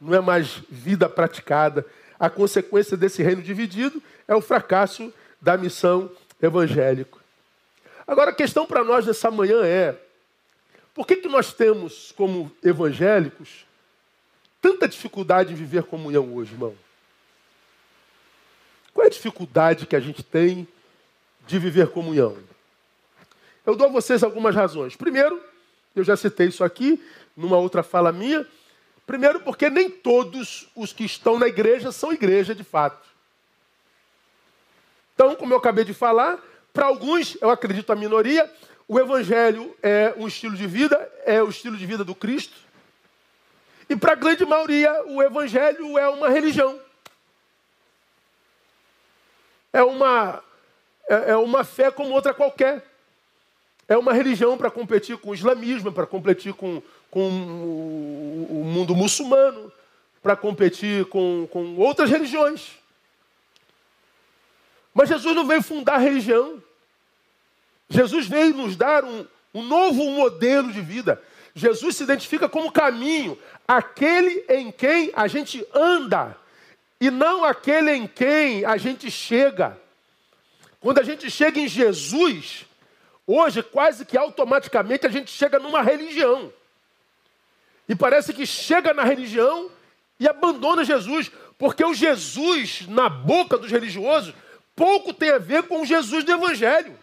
[0.00, 1.84] Não é mais vida praticada.
[2.18, 6.10] A consequência desse reino dividido é o fracasso da missão
[6.40, 7.18] evangélica.
[8.06, 9.94] Agora, a questão para nós nessa manhã é:
[10.94, 13.66] por que, que nós temos, como evangélicos,
[14.60, 16.74] tanta dificuldade em viver comunhão hoje, irmão?
[18.92, 20.66] Qual é a dificuldade que a gente tem
[21.46, 22.36] de viver comunhão?
[23.64, 24.96] Eu dou a vocês algumas razões.
[24.96, 25.40] Primeiro,
[25.94, 27.02] eu já citei isso aqui
[27.36, 28.46] numa outra fala minha.
[29.06, 33.08] Primeiro, porque nem todos os que estão na igreja são igreja de fato.
[35.14, 36.38] Então, como eu acabei de falar,
[36.72, 38.50] para alguns, eu acredito a minoria,
[38.88, 42.56] o evangelho é um estilo de vida, é o estilo de vida do Cristo.
[43.90, 46.78] E para a grande maioria, o evangelho é uma religião.
[49.72, 50.40] É uma,
[51.08, 52.86] é, é uma fé como outra qualquer.
[53.88, 59.72] É uma religião para competir com o islamismo, para competir com, com o mundo muçulmano,
[60.22, 62.78] para competir com, com outras religiões.
[64.94, 66.62] Mas Jesus não veio fundar religião.
[67.88, 71.20] Jesus veio nos dar um, um novo modelo de vida.
[71.54, 76.36] Jesus se identifica como caminho, aquele em quem a gente anda,
[77.00, 79.78] e não aquele em quem a gente chega.
[80.78, 82.66] Quando a gente chega em Jesus,
[83.26, 86.52] hoje quase que automaticamente a gente chega numa religião.
[87.88, 89.70] E parece que chega na religião
[90.18, 94.34] e abandona Jesus, porque o Jesus na boca dos religiosos
[94.76, 96.96] pouco tem a ver com o Jesus do Evangelho.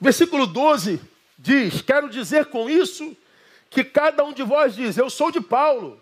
[0.00, 1.00] Versículo 12
[1.38, 3.16] diz: Quero dizer com isso
[3.70, 6.00] que cada um de vós diz: Eu sou de Paulo,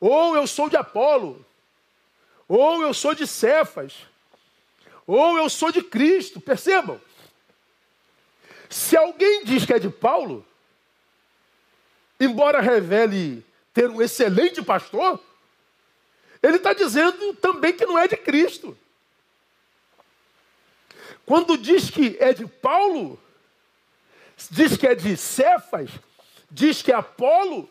[0.00, 1.44] ou eu sou de Apolo,
[2.48, 3.94] ou eu sou de Cefas,
[5.06, 6.40] ou eu sou de Cristo.
[6.40, 7.00] Percebam?
[8.68, 10.44] Se alguém diz que é de Paulo,
[12.18, 15.20] embora revele ter um excelente pastor,
[16.42, 18.76] ele está dizendo também que não é de Cristo.
[21.26, 23.20] Quando diz que é de Paulo,
[24.48, 25.90] diz que é de Cefas,
[26.48, 27.68] diz que é Apolo,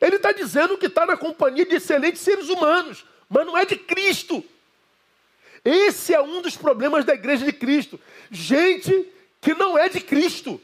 [0.00, 3.76] ele está dizendo que está na companhia de excelentes seres humanos, mas não é de
[3.76, 4.44] Cristo.
[5.64, 7.98] Esse é um dos problemas da igreja de Cristo.
[8.30, 9.08] Gente
[9.40, 10.60] que não é de Cristo.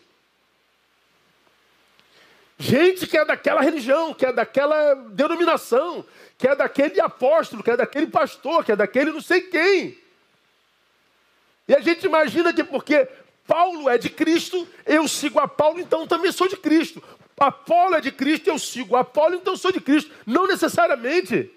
[2.58, 6.04] Gente que é daquela religião, que é daquela denominação,
[6.38, 10.03] que é daquele apóstolo, que é daquele pastor, que é daquele não sei quem.
[11.66, 13.08] E a gente imagina que porque
[13.46, 17.02] Paulo é de Cristo, eu sigo a Paulo, então também sou de Cristo.
[17.36, 20.10] Apolo é de Cristo, eu sigo Apolo, então sou de Cristo.
[20.24, 21.50] Não necessariamente.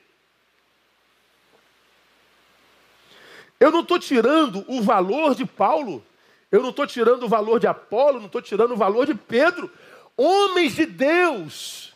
[3.60, 6.04] Eu não estou tirando o valor de Paulo,
[6.52, 9.72] eu não estou tirando o valor de Apolo, não estou tirando o valor de Pedro.
[10.16, 11.94] Homens de Deus,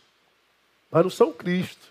[0.89, 1.90] mas não são Cristo.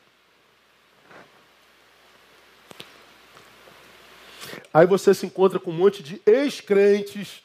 [4.72, 7.42] Aí você se encontra com um monte de ex-crentes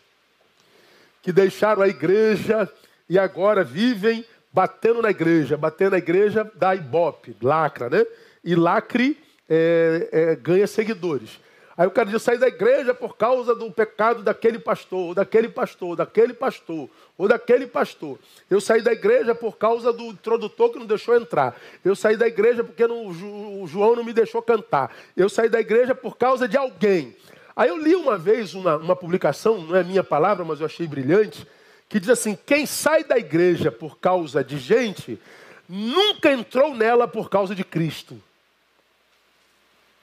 [1.21, 2.71] que deixaram a igreja
[3.09, 5.57] e agora vivem batendo na igreja.
[5.57, 8.05] Batendo na igreja dá ibope, lacra, né?
[8.43, 9.17] E lacre
[9.49, 11.39] é, é, ganha seguidores.
[11.77, 15.97] Aí o cara diz, sair da igreja por causa do pecado daquele pastor, daquele pastor,
[15.97, 18.17] daquele pastor, ou daquele pastor.
[18.49, 21.59] Eu saí da igreja por causa do introdutor que não deixou entrar.
[21.83, 24.95] Eu saí da igreja porque não, o João não me deixou cantar.
[25.17, 27.13] Eu saí da igreja por causa de alguém.
[27.53, 30.87] Aí eu li uma vez uma, uma publicação, não é minha palavra, mas eu achei
[30.87, 31.45] brilhante,
[31.89, 35.19] que diz assim: quem sai da igreja por causa de gente,
[35.67, 38.21] nunca entrou nela por causa de Cristo.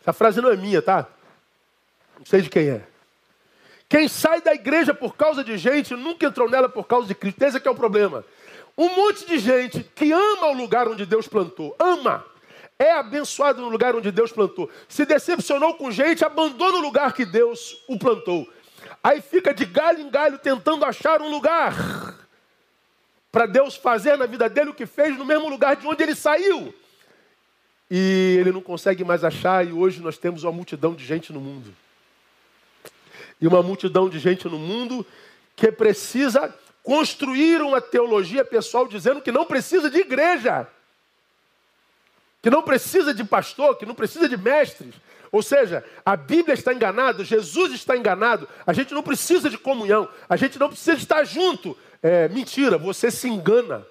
[0.03, 1.09] Essa frase não é minha, tá?
[2.23, 2.83] Não sei de quem é.
[3.89, 7.43] Quem sai da igreja por causa de gente nunca entrou nela por causa de Cristo.
[7.43, 8.25] Esse é que é o problema.
[8.79, 12.25] Um monte de gente que ama o lugar onde Deus plantou, ama,
[12.79, 14.71] é abençoado no lugar onde Deus plantou.
[14.89, 18.49] Se decepcionou com gente, abandona o lugar que Deus o plantou.
[19.03, 22.17] Aí fica de galho em galho tentando achar um lugar
[23.33, 26.15] para Deus fazer na vida dele o que fez no mesmo lugar de onde ele
[26.15, 26.73] saiu.
[27.91, 31.41] E ele não consegue mais achar, e hoje nós temos uma multidão de gente no
[31.41, 31.82] mundo
[33.43, 35.05] e uma multidão de gente no mundo
[35.57, 40.69] que precisa construir uma teologia pessoal dizendo que não precisa de igreja,
[42.41, 44.95] que não precisa de pastor, que não precisa de mestres.
[45.33, 50.09] Ou seja, a Bíblia está enganada, Jesus está enganado, a gente não precisa de comunhão,
[50.29, 51.77] a gente não precisa estar junto.
[52.01, 53.85] É, mentira, você se engana.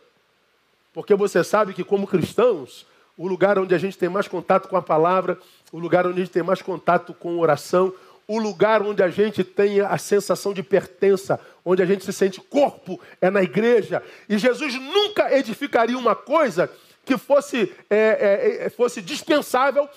[0.94, 2.86] Porque você sabe que, como cristãos,
[3.18, 5.38] o lugar onde a gente tem mais contato com a palavra,
[5.74, 7.94] o lugar onde a gente tem mais contato com oração,
[8.28, 12.40] o lugar onde a gente tem a sensação de pertença, onde a gente se sente
[12.40, 14.02] corpo, é na igreja.
[14.30, 16.70] E Jesus nunca edificaria uma coisa
[17.04, 19.90] que fosse, é, é, é fosse dispensável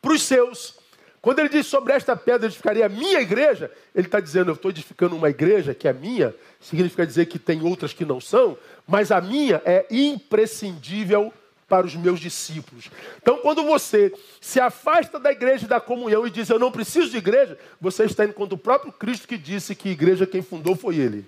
[0.00, 0.78] para os seus.
[1.22, 4.70] Quando ele diz sobre esta pedra edificaria a minha igreja, ele está dizendo, eu estou
[4.70, 9.12] edificando uma igreja que é minha, significa dizer que tem outras que não são, mas
[9.12, 11.30] a minha é imprescindível
[11.70, 12.90] para os meus discípulos.
[13.22, 17.08] Então, quando você se afasta da igreja e da comunhão e diz eu não preciso
[17.08, 20.74] de igreja, você está indo contra o próprio Cristo que disse que igreja quem fundou
[20.74, 21.24] foi ele.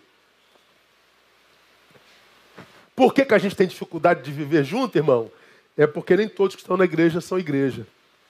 [2.97, 5.31] Por que, que a gente tem dificuldade de viver junto, irmão?
[5.79, 7.87] É porque nem todos que estão na igreja são igreja.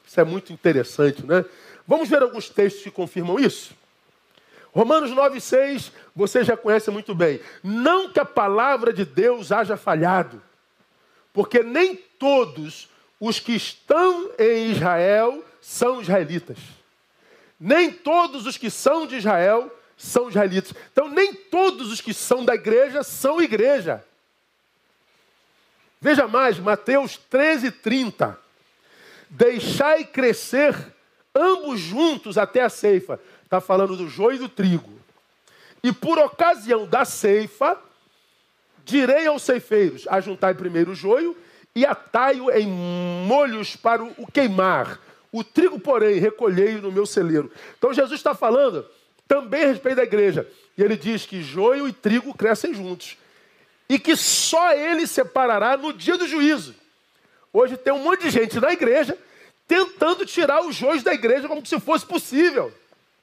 [0.06, 1.46] Isso é muito interessante, né?
[1.88, 3.74] Vamos ver alguns textos que confirmam isso?
[4.70, 7.40] Romanos 9,6, você já conhece muito bem.
[7.62, 10.40] Não que a palavra de Deus haja falhado
[11.32, 16.58] porque nem todos os que estão em Israel são israelitas.
[17.58, 20.74] Nem todos os que são de Israel são israelitas.
[20.92, 24.04] Então, nem todos os que são da igreja são igreja.
[26.00, 28.36] Veja mais, Mateus 13, 30.
[29.30, 30.74] Deixai crescer
[31.32, 33.20] ambos juntos até a ceifa.
[33.44, 34.90] Está falando do joio e do trigo.
[35.82, 37.78] E por ocasião da ceifa,
[38.84, 41.36] Direi aos ceifeiros: ajuntai primeiro o joio
[41.74, 45.00] e atai-o em molhos para o queimar.
[45.30, 47.50] O trigo, porém, recolhei no meu celeiro.
[47.78, 48.86] Então Jesus está falando
[49.26, 50.46] também a respeito da igreja.
[50.76, 53.16] E ele diz que joio e trigo crescem juntos.
[53.88, 56.74] E que só ele separará no dia do juízo.
[57.52, 59.16] Hoje tem um monte de gente na igreja
[59.66, 62.72] tentando tirar os joios da igreja como se fosse possível.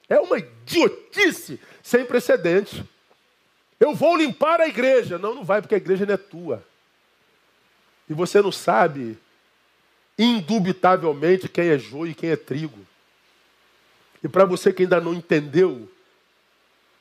[0.08, 2.82] É uma idiotice sem precedentes.
[3.80, 5.18] Eu vou limpar a igreja.
[5.18, 6.62] Não, não vai, porque a igreja não é tua.
[8.08, 9.16] E você não sabe,
[10.18, 12.86] indubitavelmente, quem é joio e quem é trigo.
[14.22, 15.88] E para você que ainda não entendeu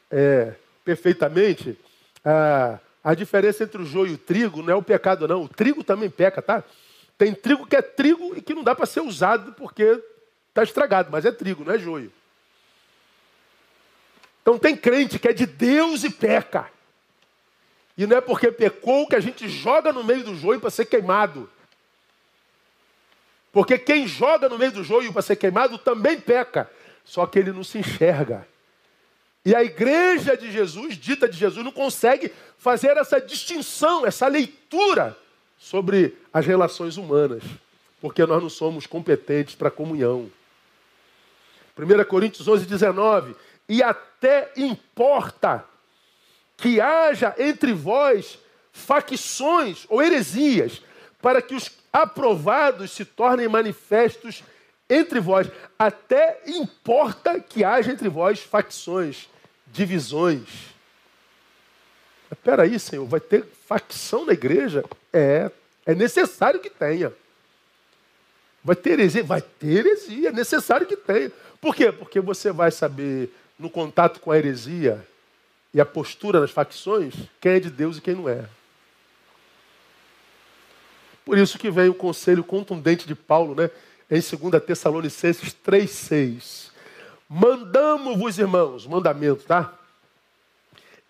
[0.09, 0.53] é,
[0.85, 1.77] perfeitamente,
[2.23, 5.43] a, a diferença entre o joio e o trigo não é o pecado, não.
[5.43, 6.63] O trigo também peca, tá?
[7.17, 10.01] Tem trigo que é trigo e que não dá para ser usado porque
[10.47, 12.11] está estragado, mas é trigo, não é joio.
[14.49, 16.71] Então tem crente que é de Deus e peca.
[17.95, 20.85] E não é porque pecou que a gente joga no meio do joio para ser
[20.85, 21.47] queimado.
[23.51, 26.67] Porque quem joga no meio do joio para ser queimado também peca.
[27.05, 28.47] Só que ele não se enxerga.
[29.45, 35.15] E a igreja de Jesus, dita de Jesus, não consegue fazer essa distinção, essa leitura
[35.59, 37.43] sobre as relações humanas.
[38.01, 40.27] Porque nós não somos competentes para comunhão.
[41.77, 43.35] 1 Coríntios 11, 19
[43.69, 45.63] e até importa
[46.58, 48.39] que haja entre vós
[48.73, 50.81] facções ou heresias,
[51.21, 54.43] para que os aprovados se tornem manifestos
[54.89, 55.48] entre vós.
[55.77, 59.29] Até importa que haja entre vós facções,
[59.67, 60.69] divisões.
[62.31, 64.83] Espera aí, Senhor, vai ter facção na igreja?
[65.13, 65.52] É,
[65.85, 67.13] é necessário que tenha.
[68.63, 69.23] Vai ter heresia?
[69.23, 71.31] Vai ter heresia, é necessário que tenha.
[71.62, 71.91] Por quê?
[71.91, 75.05] Porque você vai saber no contato com a heresia
[75.73, 78.45] e a postura nas facções, quem é de Deus e quem não é.
[81.25, 83.69] Por isso que vem o conselho contundente de Paulo, né?
[84.10, 86.71] Em 2 Tessalonicenses 3,6.
[87.27, 89.77] Mandamos-vos, irmãos, mandamento, tá?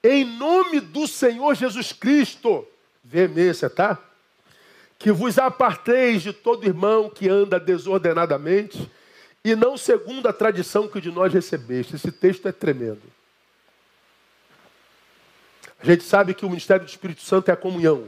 [0.04, 2.68] Em nome do Senhor Jesus Cristo,
[3.04, 3.98] veemência, tá?
[4.98, 8.90] Que vos aparteis de todo irmão que anda desordenadamente
[9.44, 11.96] e não segundo a tradição que de nós recebeste.
[11.96, 13.02] Esse texto é tremendo.
[15.80, 18.08] A gente sabe que o ministério do Espírito Santo é a comunhão.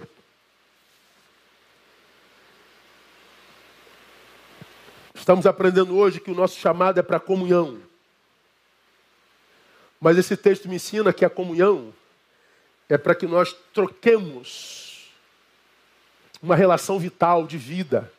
[5.15, 7.79] Estamos aprendendo hoje que o nosso chamado é para comunhão.
[9.99, 11.93] Mas esse texto me ensina que a comunhão
[12.89, 15.11] é para que nós troquemos
[16.41, 18.11] uma relação vital de vida,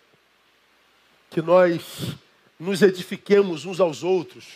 [1.28, 2.16] que nós
[2.62, 4.46] nos edifiquemos uns aos outros,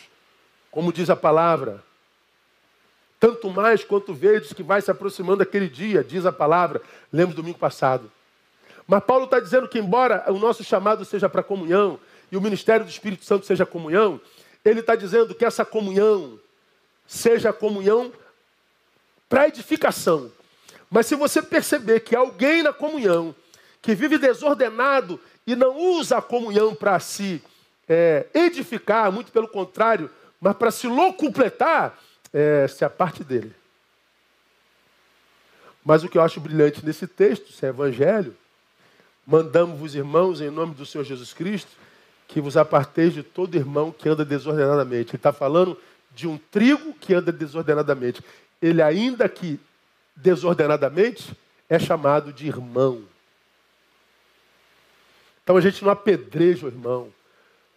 [0.71, 1.83] como diz a palavra.
[3.19, 6.81] Tanto mais quanto vedes que vai se aproximando aquele dia, diz a palavra.
[7.11, 8.09] Lemos domingo passado.
[8.87, 11.99] Mas Paulo está dizendo que, embora o nosso chamado seja para comunhão
[12.31, 14.21] e o ministério do Espírito Santo seja comunhão,
[14.63, 16.39] ele está dizendo que essa comunhão
[17.05, 18.13] seja comunhão
[19.27, 20.31] para edificação.
[20.89, 23.35] Mas se você perceber que alguém na comunhão
[23.81, 27.43] que vive desordenado e não usa a comunhão para se
[27.87, 30.09] é, edificar, muito pelo contrário,
[30.39, 31.97] mas para se locupletar,
[32.33, 33.53] é, se a parte dele.
[35.83, 38.35] Mas o que eu acho brilhante nesse texto, esse evangelho,
[39.25, 41.71] mandamos-vos, irmãos, em nome do Senhor Jesus Cristo,
[42.27, 45.11] que vos aparteis de todo irmão que anda desordenadamente.
[45.11, 45.79] Ele está falando
[46.13, 48.21] de um trigo que anda desordenadamente.
[48.61, 49.59] Ele, ainda que
[50.15, 51.31] desordenadamente,
[51.69, 53.03] é chamado de irmão.
[55.43, 57.13] Então a gente não apedreja o irmão,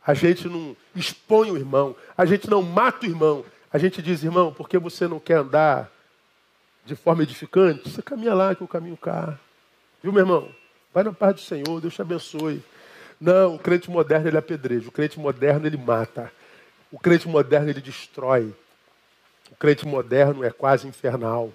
[0.07, 4.23] a gente não expõe o irmão, a gente não mata o irmão, a gente diz,
[4.25, 5.91] irmão, por que você não quer andar
[6.85, 7.89] de forma edificante?
[7.89, 9.39] Você caminha lá que o caminho cá.
[10.03, 10.49] Viu, meu irmão?
[10.93, 12.63] Vai na paz do Senhor, Deus te abençoe.
[13.21, 16.33] Não, o crente moderno ele apedreja, o crente moderno ele mata.
[16.91, 18.53] O crente moderno ele destrói.
[19.53, 21.53] O crente moderno é quase infernal.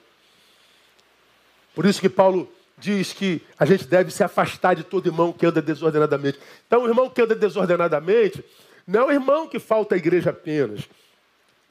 [1.73, 5.45] Por isso que Paulo diz que a gente deve se afastar de todo irmão que
[5.45, 6.39] anda desordenadamente.
[6.67, 8.43] Então, o irmão que anda desordenadamente
[8.85, 10.81] não é o irmão que falta à igreja apenas.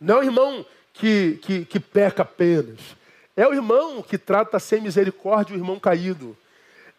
[0.00, 2.80] Não é o irmão que, que, que peca apenas.
[3.36, 6.36] É o irmão que trata sem misericórdia o irmão caído.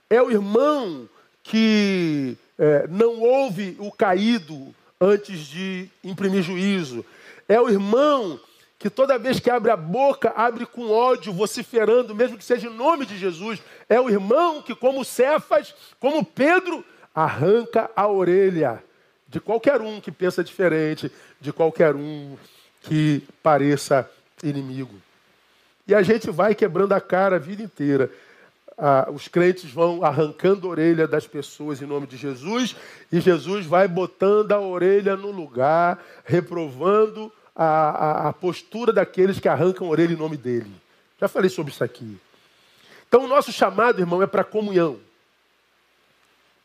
[0.10, 1.10] É o irmão
[1.44, 7.06] que é, não ouve o caído antes de imprimir juízo.
[7.48, 8.40] É o irmão
[8.78, 12.74] que toda vez que abre a boca, abre com ódio, vociferando, mesmo que seja em
[12.74, 13.62] nome de Jesus.
[13.88, 18.84] É o irmão que, como Cefas, como Pedro, arranca a orelha
[19.28, 22.38] de qualquer um que pensa diferente, de qualquer um
[22.82, 24.10] que pareça
[24.44, 24.94] inimigo.
[25.88, 28.12] E a gente vai quebrando a cara a vida inteira.
[28.78, 32.76] Ah, os crentes vão arrancando a orelha das pessoas em nome de Jesus,
[33.10, 39.48] e Jesus vai botando a orelha no lugar, reprovando a, a, a postura daqueles que
[39.48, 40.72] arrancam orelha em nome dele.
[41.20, 42.20] Já falei sobre isso aqui.
[43.08, 45.00] Então, o nosso chamado, irmão, é para comunhão.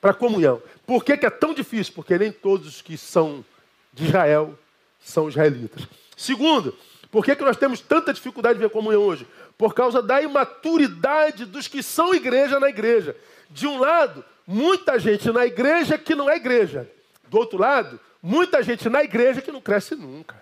[0.01, 0.61] Para comunhão.
[0.87, 1.93] Por que, que é tão difícil?
[1.95, 3.45] Porque nem todos que são
[3.93, 4.59] de Israel
[4.99, 5.87] são israelitas.
[6.17, 6.77] Segundo,
[7.11, 9.27] por que, que nós temos tanta dificuldade de ver comunhão hoje?
[9.57, 13.17] Por causa da imaturidade dos que são igreja na igreja.
[13.51, 16.91] De um lado, muita gente na igreja que não é igreja.
[17.29, 20.41] Do outro lado, muita gente na igreja que não cresce nunca.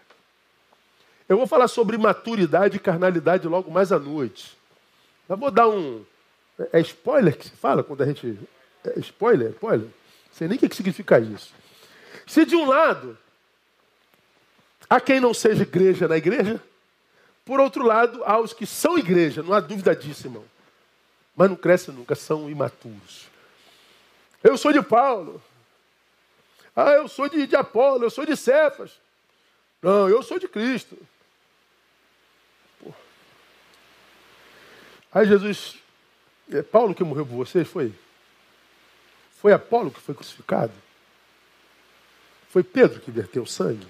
[1.28, 4.56] Eu vou falar sobre maturidade e carnalidade logo mais à noite.
[5.28, 6.04] Eu vou dar um.
[6.72, 8.38] É spoiler que se fala quando a gente.
[8.84, 9.50] É spoiler?
[9.50, 9.86] Spoiler?
[9.86, 9.92] Não
[10.32, 11.52] sei nem o que significa isso.
[12.26, 13.18] Se de um lado
[14.88, 16.62] Há quem não seja igreja na igreja.
[17.44, 20.44] Por outro lado, há os que são igreja, não há dúvida disso, irmão.
[21.36, 23.28] Mas não crescem nunca, são imaturos.
[24.42, 25.42] Eu sou de Paulo.
[26.74, 28.92] Ah, eu sou de, de Apolo, eu sou de Cefas.
[29.82, 30.96] Não, eu sou de Cristo.
[35.12, 35.76] Aí Jesus,
[36.52, 37.92] é Paulo que morreu por vocês, foi?
[39.40, 40.72] Foi Apolo que foi crucificado?
[42.48, 43.86] Foi Pedro que verteu sangue?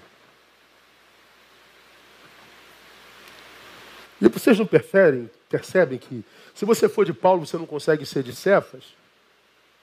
[4.21, 8.21] E vocês não percebem, percebem que se você for de Paulo, você não consegue ser
[8.21, 8.83] de Cefas?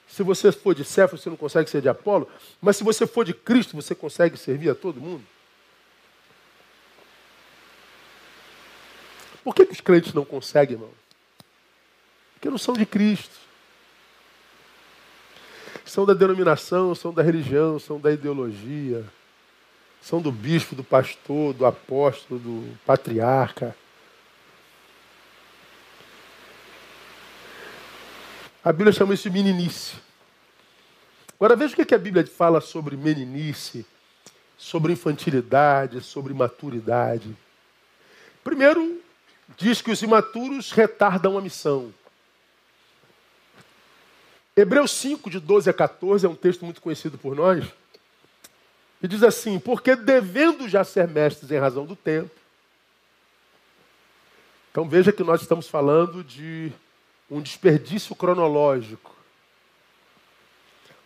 [0.06, 2.30] Se você for de Cefas, você não consegue ser de Apolo?
[2.60, 5.24] Mas se você for de Cristo, você consegue servir a todo mundo?
[9.42, 11.05] Por que, que os crentes não conseguem, irmão?
[12.46, 13.34] Porque não são de Cristo.
[15.84, 19.04] São da denominação, são da religião, são da ideologia.
[20.00, 23.76] São do bispo, do pastor, do apóstolo, do patriarca.
[28.62, 29.96] A Bíblia chama isso de meninice.
[31.34, 33.84] Agora veja o que a Bíblia fala sobre meninice
[34.56, 37.36] sobre infantilidade, sobre maturidade.
[38.44, 39.02] Primeiro,
[39.56, 41.92] diz que os imaturos retardam a missão.
[44.56, 47.66] Hebreus 5, de 12 a 14, é um texto muito conhecido por nós.
[49.02, 52.30] E diz assim: Porque devendo já ser mestres em razão do tempo.
[54.70, 56.72] Então veja que nós estamos falando de
[57.30, 59.14] um desperdício cronológico.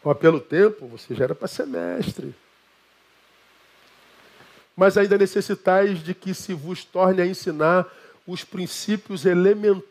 [0.04, 2.32] Ó, pelo tempo, você já era para ser mestre.
[4.76, 7.86] Mas ainda necessitais de que se vos torne a ensinar
[8.26, 9.89] os princípios elementares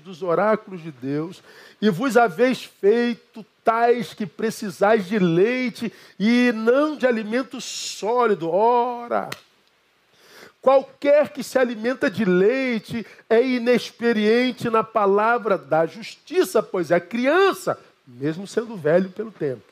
[0.00, 1.42] dos oráculos de Deus,
[1.80, 8.50] e vos haveis feito tais que precisais de leite e não de alimento sólido.
[8.50, 9.28] Ora,
[10.60, 17.78] qualquer que se alimenta de leite é inexperiente na palavra da justiça, pois é criança,
[18.06, 19.62] mesmo sendo velho pelo tempo.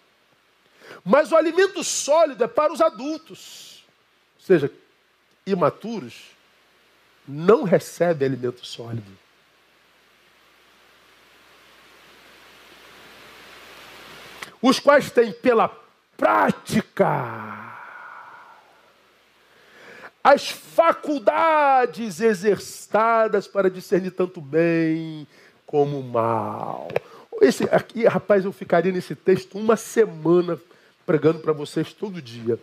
[1.05, 3.85] Mas o alimento sólido é para os adultos,
[4.39, 4.71] ou seja,
[5.47, 6.31] imaturos
[7.27, 9.24] não recebe alimento sólido.
[14.67, 15.69] Os quais têm pela
[16.17, 17.71] prática
[20.23, 25.27] as faculdades exercitadas para discernir tanto bem
[25.67, 26.89] como mal.
[27.43, 30.59] Esse aqui, rapaz, eu ficaria nesse texto uma semana
[31.05, 32.59] pregando para vocês todo dia.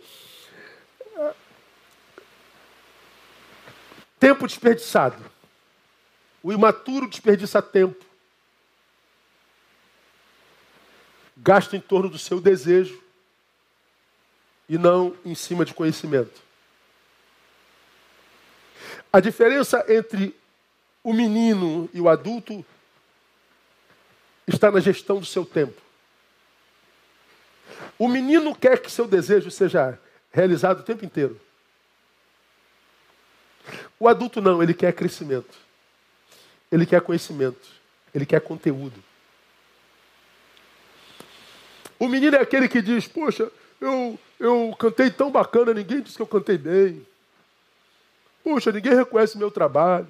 [4.18, 5.24] Tempo desperdiçado.
[6.42, 8.11] O imaturo desperdiça tempo.
[11.42, 13.02] Gasta em torno do seu desejo
[14.68, 16.40] e não em cima de conhecimento.
[19.12, 20.34] A diferença entre
[21.02, 22.64] o menino e o adulto
[24.46, 25.80] está na gestão do seu tempo.
[27.98, 29.98] O menino quer que seu desejo seja
[30.30, 31.40] realizado o tempo inteiro.
[33.98, 35.58] O adulto não, ele quer crescimento.
[36.70, 37.68] Ele quer conhecimento.
[38.14, 39.02] Ele quer conteúdo.
[42.02, 43.48] O menino é aquele que diz: Poxa,
[43.80, 47.06] eu, eu cantei tão bacana, ninguém disse que eu cantei bem.
[48.42, 50.08] Poxa, ninguém reconhece meu trabalho.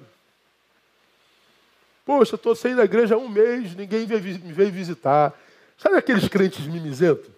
[2.03, 5.39] Poxa, estou saindo da igreja há um mês, ninguém me veio visitar.
[5.77, 7.29] Sabe aqueles crentes mimizentos?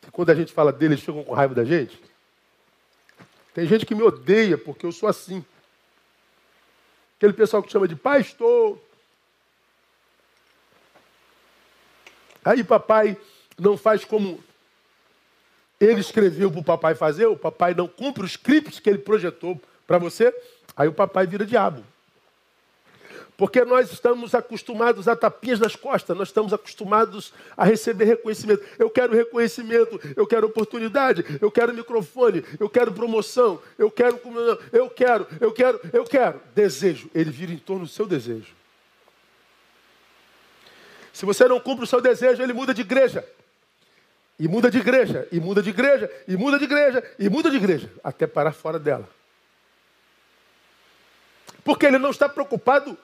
[0.00, 2.02] Que quando a gente fala deles, eles ficam com raiva da gente?
[3.52, 5.44] Tem gente que me odeia porque eu sou assim.
[7.18, 8.80] Aquele pessoal que chama de pastor.
[12.42, 13.18] Aí papai
[13.58, 14.42] não faz como
[15.80, 19.60] ele escreveu para o papai fazer, o papai não cumpre os scripts que ele projetou
[19.86, 20.34] para você,
[20.76, 21.84] aí o papai vira diabo.
[23.36, 28.64] Porque nós estamos acostumados a tapinhas nas costas, nós estamos acostumados a receber reconhecimento.
[28.78, 34.20] Eu quero reconhecimento, eu quero oportunidade, eu quero microfone, eu quero promoção, eu quero,
[34.72, 36.40] eu quero, eu quero, eu quero.
[36.54, 38.52] Desejo, ele vira em torno do seu desejo.
[41.12, 43.26] Se você não cumpre o seu desejo, ele muda de igreja.
[44.38, 47.56] E muda de igreja, e muda de igreja, e muda de igreja, e muda de
[47.56, 49.08] igreja, até parar fora dela.
[51.62, 52.98] Porque ele não está preocupado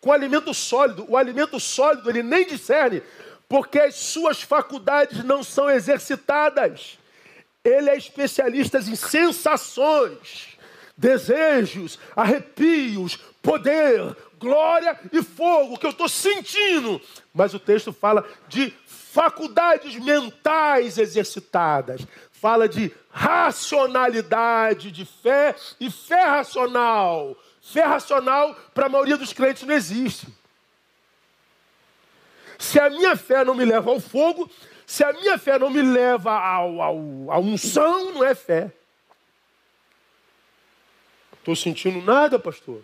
[0.00, 1.06] com alimento sólido.
[1.08, 3.02] O alimento sólido ele nem discerne,
[3.48, 6.98] porque as suas faculdades não são exercitadas.
[7.64, 10.58] Ele é especialista em sensações,
[10.96, 17.00] desejos, arrepios, poder, glória e fogo que eu estou sentindo.
[17.32, 18.74] Mas o texto fala de
[19.14, 27.36] faculdades mentais exercitadas, fala de racionalidade, de fé e fé racional.
[27.62, 30.26] Fé racional, para a maioria dos crentes, não existe.
[32.58, 34.50] Se a minha fé não me leva ao fogo,
[34.84, 36.96] se a minha fé não me leva ao, ao,
[37.30, 38.72] à unção, não é fé.
[41.38, 42.82] Estou sentindo nada, pastor.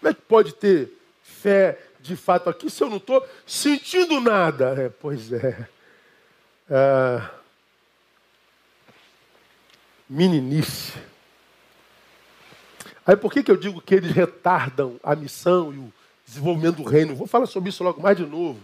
[0.00, 0.92] Como é que pode ter
[1.22, 4.74] fé de fato aqui se eu não estou sentindo nada?
[4.76, 5.68] É, pois é.
[6.68, 7.30] Ah,
[10.08, 10.94] meninice.
[13.06, 15.92] Aí por que, que eu digo que eles retardam a missão e o
[16.26, 17.14] desenvolvimento do reino?
[17.14, 18.60] Vou falar sobre isso logo mais de novo.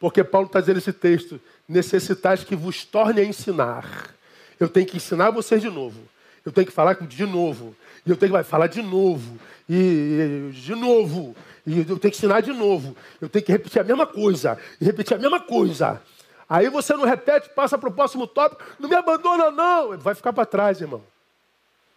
[0.00, 4.14] Porque Paulo está dizendo esse texto: necessitais que vos torne a ensinar.
[4.58, 6.00] Eu tenho que ensinar vocês de novo.
[6.44, 7.76] Eu tenho que falar de novo.
[8.06, 9.38] E eu tenho que falar de novo.
[9.68, 11.36] E, de novo.
[11.68, 12.96] E eu tenho que ensinar de novo.
[13.20, 14.58] Eu tenho que repetir a mesma coisa.
[14.80, 16.00] E repetir a mesma coisa.
[16.48, 18.64] Aí você não repete, passa para o próximo tópico.
[18.78, 19.98] Não me abandona, não.
[19.98, 21.02] Vai ficar para trás, irmão.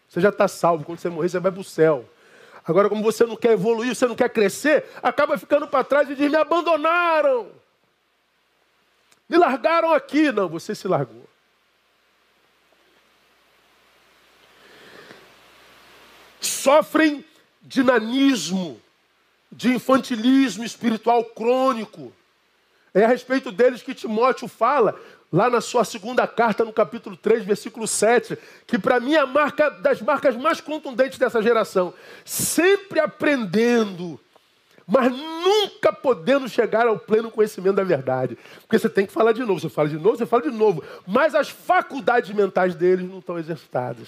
[0.09, 0.83] Você já está salvo.
[0.83, 2.03] Quando você morrer, você vai para o céu.
[2.67, 6.15] Agora, como você não quer evoluir, você não quer crescer, acaba ficando para trás e
[6.15, 7.47] diz: me abandonaram.
[9.29, 10.33] Me largaram aqui.
[10.33, 11.23] Não, você se largou.
[16.41, 17.23] Sofrem
[17.61, 18.81] dinamismo
[19.51, 22.13] de infantilismo espiritual crônico.
[22.93, 24.99] É a respeito deles que Timóteo fala,
[25.31, 28.37] lá na sua segunda carta, no capítulo 3, versículo 7,
[28.67, 31.93] que para mim é a marca das marcas mais contundentes dessa geração.
[32.25, 34.19] Sempre aprendendo,
[34.85, 38.37] mas nunca podendo chegar ao pleno conhecimento da verdade.
[38.61, 40.83] Porque você tem que falar de novo, você fala de novo, você fala de novo,
[41.07, 44.07] mas as faculdades mentais deles não estão exercitadas.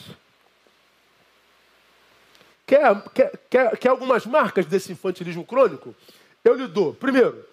[2.66, 5.96] Quer, quer, quer, quer algumas marcas desse infantilismo crônico?
[6.44, 6.94] Eu lhe dou.
[6.94, 7.46] Primeiro,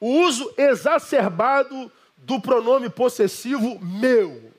[0.00, 4.52] o uso exacerbado do pronome possessivo meu.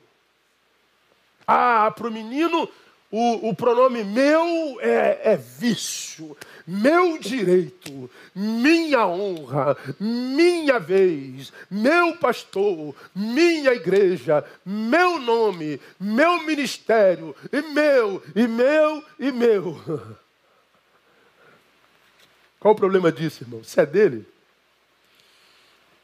[1.46, 2.70] Ah, para o menino,
[3.12, 6.36] o, pronome meu é, é, vício,
[6.68, 17.62] meu direito, minha honra, minha vez, meu pastor, minha igreja, meu nome, meu ministério, e
[17.62, 19.82] meu, e meu, e meu.
[22.60, 23.64] Qual o problema disso, irmão?
[23.64, 24.28] Se é dele,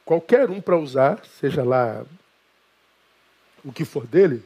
[0.05, 2.05] qualquer um para usar, seja lá
[3.65, 4.41] o que for dele,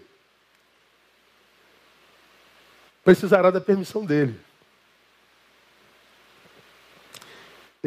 [3.03, 4.46] precisará da permissão dele.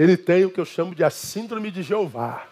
[0.01, 2.49] Ele tem o que eu chamo de a síndrome de Jeová.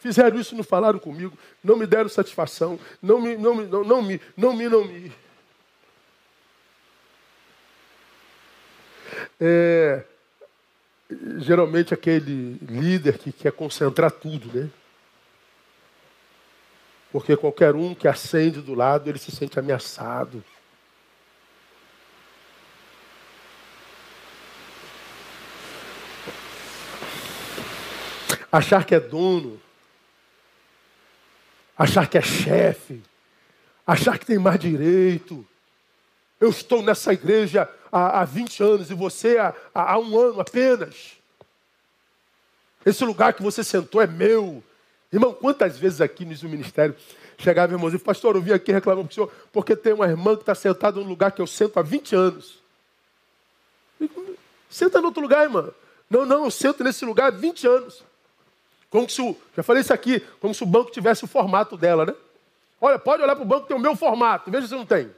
[0.00, 1.32] Fizeram isso, não falaram comigo,
[1.64, 5.12] não me deram satisfação, não me, não me, não, não me, não me, não me.
[9.40, 10.04] É,
[11.38, 14.68] geralmente aquele líder que quer concentrar tudo, né?
[17.10, 20.44] Porque qualquer um que acende do lado, ele se sente ameaçado.
[28.56, 29.60] Achar que é dono,
[31.76, 33.02] achar que é chefe,
[33.86, 35.46] achar que tem mais direito.
[36.40, 41.18] Eu estou nessa igreja há, há 20 anos e você há, há um ano apenas.
[42.86, 44.64] Esse lugar que você sentou é meu.
[45.12, 46.96] Irmão, quantas vezes aqui no ministério
[47.36, 50.34] chegava irmãos e pastor, eu vim aqui reclamando para o senhor, porque tem uma irmã
[50.34, 52.58] que está sentada no lugar que eu sento há 20 anos.
[54.70, 55.68] Senta no outro lugar, irmã.
[56.08, 58.05] Não, não, eu sento nesse lugar há 20 anos.
[58.96, 62.06] Como se o, já falei isso aqui, como se o banco tivesse o formato dela,
[62.06, 62.14] né?
[62.80, 65.14] Olha, pode olhar para o banco, tem o meu formato, veja se não tem.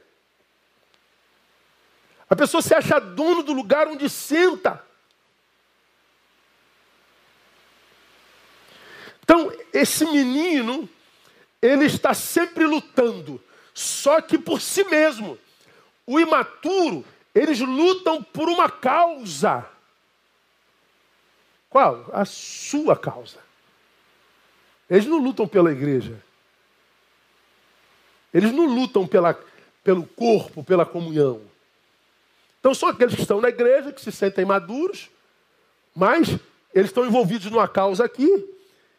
[2.29, 4.83] A pessoa se acha dono do lugar onde senta.
[9.23, 10.89] Então, esse menino,
[11.61, 13.41] ele está sempre lutando,
[13.73, 15.39] só que por si mesmo.
[16.05, 19.65] O imaturo, eles lutam por uma causa.
[21.69, 22.09] Qual?
[22.11, 23.47] A sua causa.
[24.89, 26.17] Eles não lutam pela igreja.
[28.33, 29.37] Eles não lutam pela,
[29.83, 31.41] pelo corpo, pela comunhão.
[32.59, 35.09] Então são aqueles que estão na igreja, que se sentem maduros,
[35.95, 36.37] mas
[36.73, 38.45] eles estão envolvidos numa causa aqui,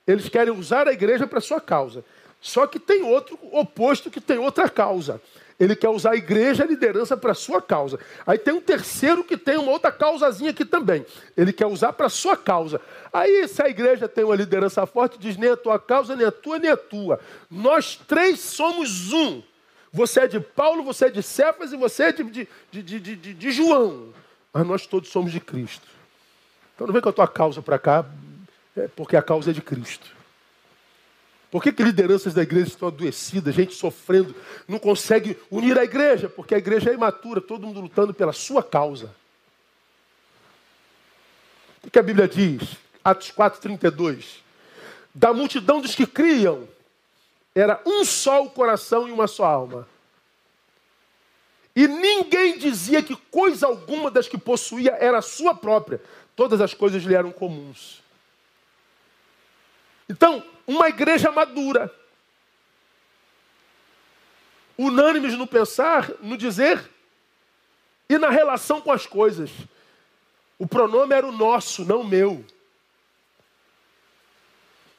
[0.07, 2.05] eles querem usar a igreja para sua causa.
[2.41, 5.21] Só que tem outro oposto que tem outra causa.
[5.61, 8.01] Ele quer usar a igreja, a liderança para sua causa.
[8.27, 11.05] Aí tem um terceiro que tem uma outra causazinha aqui também.
[11.37, 12.81] Ele quer usar para sua causa.
[13.13, 16.33] Aí, se a igreja tem uma liderança forte, diz nem a tua causa, nem a
[16.33, 17.21] tua, nem a tua.
[17.51, 19.43] Nós três somos um.
[19.93, 22.47] Você é de Paulo, você é de Cefas e você é de, de,
[22.83, 24.15] de, de, de João.
[24.55, 25.87] Mas nós todos somos de Cristo.
[26.75, 28.07] Então não vem com a tua causa para cá,
[28.75, 30.20] é porque a causa é de Cristo.
[31.51, 34.35] Por que, que lideranças da igreja estão adoecidas, gente sofrendo,
[34.69, 36.29] não consegue unir a igreja?
[36.29, 39.13] Porque a igreja é imatura, todo mundo lutando pela sua causa.
[41.83, 42.77] O que a Bíblia diz?
[43.03, 44.43] Atos 4,32.
[45.13, 46.69] Da multidão dos que criam,
[47.53, 49.89] era um só o coração e uma só alma.
[51.75, 56.01] E ninguém dizia que coisa alguma das que possuía era sua própria.
[56.37, 58.03] Todas as coisas lhe eram comuns.
[60.09, 61.93] Então, uma igreja madura.
[64.79, 66.89] Unânimes no pensar, no dizer
[68.09, 69.51] e na relação com as coisas.
[70.59, 72.45] O pronome era o nosso, não o meu.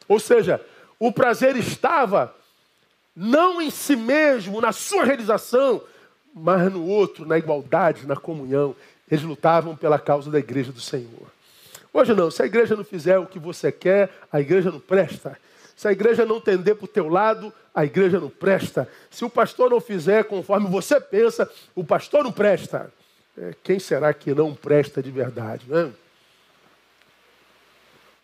[0.08, 0.64] Ou seja,
[1.00, 2.36] o prazer estava
[3.16, 5.82] não em si mesmo, na sua realização,
[6.34, 8.76] mas no outro, na igualdade, na comunhão.
[9.10, 11.32] Eles lutavam pela causa da igreja do Senhor.
[11.94, 15.38] Hoje não, se a igreja não fizer o que você quer, a igreja não presta.
[15.82, 18.88] Se a igreja não tender para o teu lado, a igreja não presta.
[19.10, 22.94] Se o pastor não fizer conforme você pensa, o pastor não presta.
[23.36, 25.66] É, quem será que não presta de verdade?
[25.68, 25.92] Né?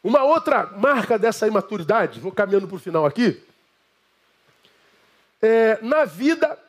[0.03, 3.43] Uma outra marca dessa imaturidade, vou caminhando para o final aqui,
[5.41, 6.59] é, na vida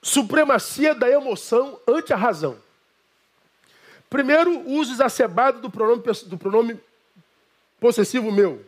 [0.00, 2.56] Supremacia da emoção ante a razão.
[4.08, 6.80] Primeiro, uso exacerbado do pronome, do pronome
[7.78, 8.64] possessivo meu.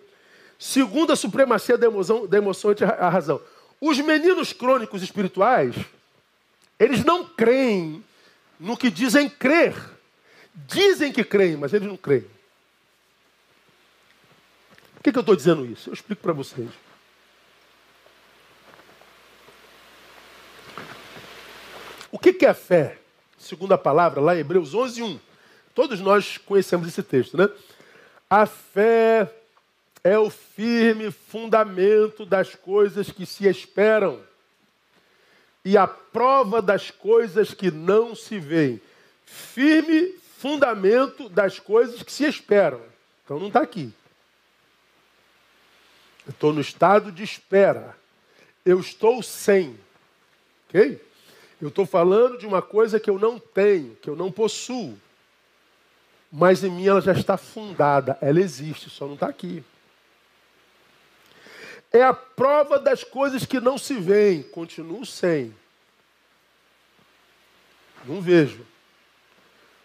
[0.58, 3.40] Segundo, a supremacia da emoção, da emoção ante a razão.
[3.80, 5.76] Os meninos crônicos espirituais,
[6.78, 8.04] eles não creem
[8.58, 9.74] no que dizem crer.
[10.52, 12.26] Dizem que creem, mas eles não creem.
[14.94, 15.88] Por que, que eu estou dizendo isso?
[15.88, 16.68] Eu explico para vocês.
[22.10, 22.98] O que, que é fé?
[23.38, 25.20] Segundo a palavra, lá em Hebreus 11, 1.
[25.72, 27.48] Todos nós conhecemos esse texto, né?
[28.28, 29.37] A fé
[30.02, 34.20] é o firme fundamento das coisas que se esperam
[35.64, 38.80] e a prova das coisas que não se veem.
[39.24, 42.80] Firme fundamento das coisas que se esperam.
[43.24, 43.92] Então não está aqui.
[46.26, 47.96] Eu estou no estado de espera.
[48.64, 49.78] Eu estou sem.
[50.68, 51.02] Ok?
[51.60, 54.96] Eu estou falando de uma coisa que eu não tenho, que eu não possuo.
[56.30, 59.64] Mas em mim ela já está fundada, ela existe, só não está aqui.
[61.92, 64.42] É a prova das coisas que não se veem.
[64.42, 65.54] Continuo sem.
[68.04, 68.66] Não vejo.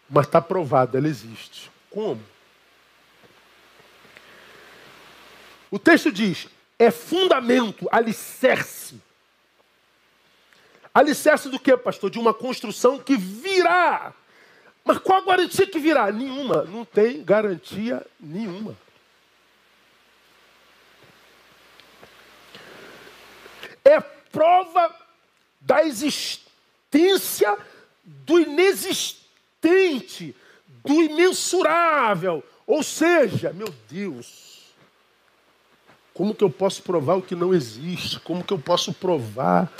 [0.09, 1.71] Mas está provado, ela existe.
[1.89, 2.21] Como?
[5.71, 6.47] O texto diz:
[6.77, 9.01] é fundamento, alicerce
[10.93, 12.11] Alicerce do que, pastor?
[12.11, 14.13] De uma construção que virá.
[14.85, 16.11] Mas qual a garantia que virá?
[16.11, 16.63] Nenhuma.
[16.65, 18.77] Não tem garantia nenhuma.
[23.85, 24.93] É prova
[25.59, 27.57] da existência
[28.03, 30.35] do inexistente,
[30.83, 32.43] do imensurável.
[32.65, 34.73] Ou seja, meu Deus,
[36.13, 38.19] como que eu posso provar o que não existe?
[38.19, 39.71] Como que eu posso provar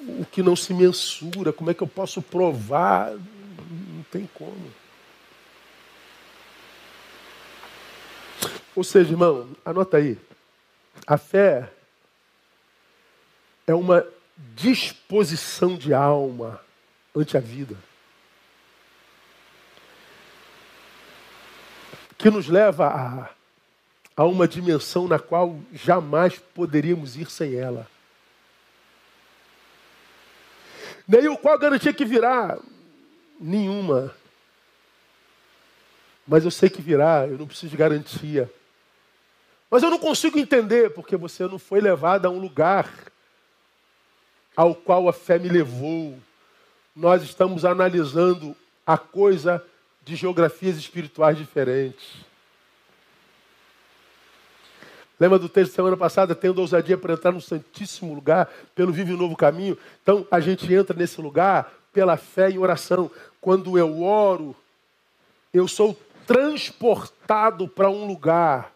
[0.00, 3.12] o que não se mensura, como é que eu posso provar?
[3.12, 4.72] Não tem como.
[8.74, 10.18] Ou seja, irmão, anota aí.
[11.06, 11.72] A fé
[13.66, 14.06] é uma
[14.54, 16.60] disposição de alma
[17.14, 17.76] ante a vida.
[22.16, 23.30] Que nos leva a,
[24.16, 27.86] a uma dimensão na qual jamais poderíamos ir sem ela.
[31.06, 32.58] Nem o qual garantia que virá?
[33.38, 34.14] Nenhuma.
[36.26, 38.50] Mas eu sei que virá, eu não preciso de garantia.
[39.70, 42.90] Mas eu não consigo entender, porque você não foi levado a um lugar
[44.56, 46.18] ao qual a fé me levou.
[46.94, 49.62] Nós estamos analisando a coisa
[50.02, 52.24] de geografias espirituais diferentes.
[55.18, 56.34] Lembra do texto da semana passada?
[56.34, 59.76] Tendo ousadia para entrar no Santíssimo Lugar, pelo Vive um Novo Caminho.
[60.02, 63.10] Então, a gente entra nesse lugar pela fé e oração.
[63.40, 64.54] Quando eu oro,
[65.52, 68.72] eu sou transportado para um lugar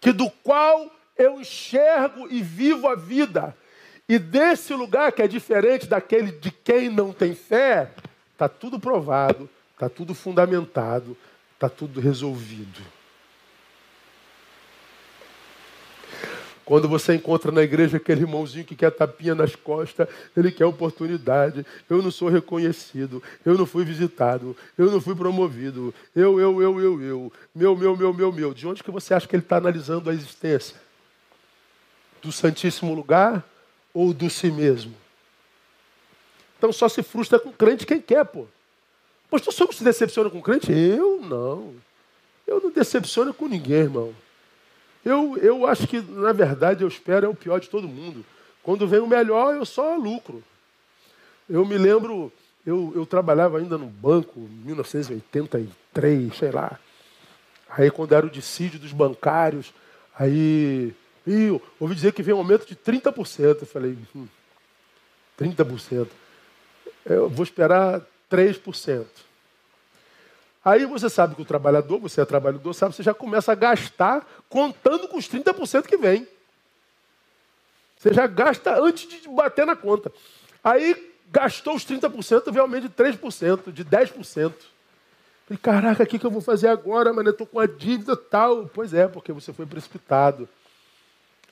[0.00, 3.54] que do qual eu enxergo e vivo a vida.
[4.08, 7.90] E desse lugar que é diferente daquele de quem não tem fé,
[8.32, 11.16] está tudo provado, está tudo fundamentado,
[11.54, 12.80] está tudo resolvido.
[16.64, 20.06] Quando você encontra na igreja aquele irmãozinho que quer tapinha nas costas,
[20.36, 21.64] ele quer oportunidade.
[21.88, 25.94] Eu não sou reconhecido, eu não fui visitado, eu não fui promovido.
[26.14, 27.32] Eu, eu, eu, eu, eu.
[27.54, 28.54] Meu, meu, meu, meu, meu.
[28.54, 30.87] De onde que você acha que ele está analisando a existência?
[32.22, 33.44] Do Santíssimo Lugar
[33.94, 34.94] ou do si mesmo?
[36.56, 38.46] Então só se frustra com crente quem quer, pô.
[39.30, 40.72] Pastor, você não se decepciona com crente?
[40.72, 41.74] Eu não.
[42.46, 44.14] Eu não decepciono com ninguém, irmão.
[45.04, 48.24] Eu, eu acho que, na verdade, eu espero é o pior de todo mundo.
[48.62, 50.42] Quando vem o melhor, eu só lucro.
[51.48, 52.32] Eu me lembro,
[52.66, 56.78] eu, eu trabalhava ainda no banco, em 1983, sei lá.
[57.68, 59.72] Aí, quando era o dissídio dos bancários,
[60.18, 60.94] aí
[61.28, 63.58] e ouvi dizer que vem um aumento de 30%.
[63.60, 64.26] Eu falei, hum,
[65.38, 66.08] 30%.
[67.04, 68.00] Eu vou esperar
[68.30, 69.04] 3%.
[70.64, 74.26] Aí você sabe que o trabalhador, você é trabalhador, sabe, você já começa a gastar
[74.48, 76.26] contando com os 30% que vem.
[77.98, 80.10] Você já gasta antes de bater na conta.
[80.64, 84.52] Aí gastou os 30%, vem aumento de 3%, de 10%.
[85.46, 87.28] Falei, caraca, o que, que eu vou fazer agora, mano?
[87.28, 88.66] Eu estou com a dívida tal.
[88.72, 90.48] Pois é, porque você foi precipitado.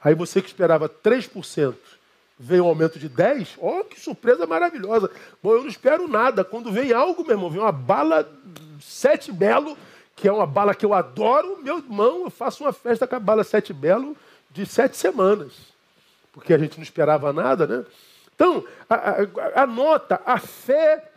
[0.03, 1.75] Aí você que esperava 3%,
[2.39, 5.11] veio um aumento de 10%, ó, oh, que surpresa maravilhosa.
[5.43, 6.45] Bom, eu não espero nada.
[6.45, 8.29] Quando vem algo, meu irmão, vem uma bala
[8.81, 9.77] Sete Belo,
[10.15, 13.21] que é uma bala que eu adoro, meu irmão, eu faço uma festa com a
[13.21, 14.17] bala Sete Belo
[14.51, 15.53] de sete semanas.
[16.33, 17.85] Porque a gente não esperava nada, né?
[18.35, 18.65] Então,
[19.55, 21.11] anota, a, a, a fé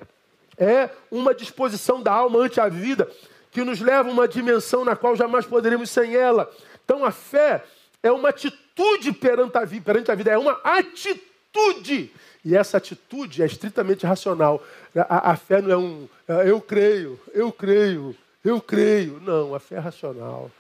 [0.58, 3.10] é uma disposição da alma ante a vida
[3.52, 6.50] que nos leva a uma dimensão na qual jamais poderemos sem ela.
[6.84, 7.64] Então, a fé
[8.02, 8.69] é uma atitude
[9.14, 12.12] perante a vida, perante a vida é uma atitude.
[12.44, 14.64] E essa atitude é estritamente racional.
[14.96, 18.16] A, a fé não é um é, eu creio, eu creio,
[18.46, 19.20] eu creio.
[19.20, 20.52] Não, a fé é racional.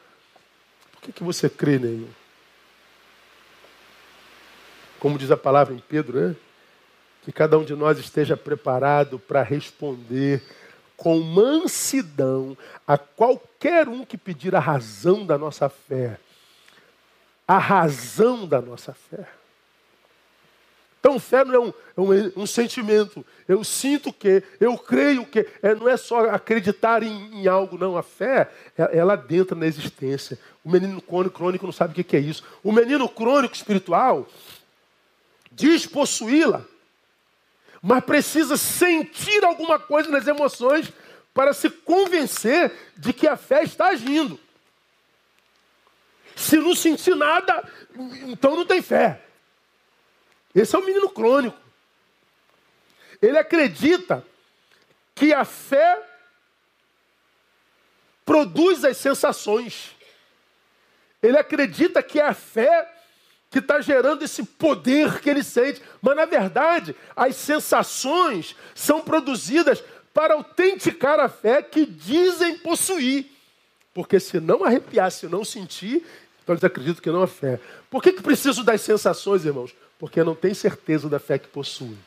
[0.93, 2.09] Por que, que você crê nele?
[4.99, 6.35] Como diz a palavra em Pedro, né?
[7.21, 10.43] Que cada um de nós esteja preparado para responder
[10.97, 16.19] com mansidão a qualquer um que pedir a razão da nossa fé.
[17.49, 19.27] A razão da nossa fé.
[20.99, 23.25] Então, fé não é um, é um, um sentimento.
[23.47, 25.47] Eu sinto que, eu creio que.
[25.63, 27.97] É, não é só acreditar em, em algo, não.
[27.97, 30.37] A fé, é, ela adentra na existência.
[30.63, 32.43] O menino crônico não sabe o que é isso.
[32.63, 34.27] O menino crônico espiritual
[35.51, 36.63] diz possuí-la,
[37.81, 40.93] mas precisa sentir alguma coisa nas emoções
[41.33, 44.39] para se convencer de que a fé está agindo.
[46.35, 47.67] Se não sentir nada,
[48.27, 49.21] então não tem fé.
[50.53, 51.57] Esse é o menino crônico.
[53.21, 54.25] Ele acredita
[55.13, 56.01] que a fé
[58.25, 59.95] produz as sensações.
[61.21, 62.95] Ele acredita que é a fé
[63.49, 65.81] que está gerando esse poder que ele sente.
[66.01, 73.25] Mas, na verdade, as sensações são produzidas para autenticar a fé que dizem possuir.
[73.99, 76.05] Porque se não arrepiar, se não sentir,
[76.41, 77.59] então eles acreditam que não é fé.
[77.89, 79.73] Por que, que preciso das sensações, irmãos?
[79.99, 81.97] porque não tem certeza da fé que possui.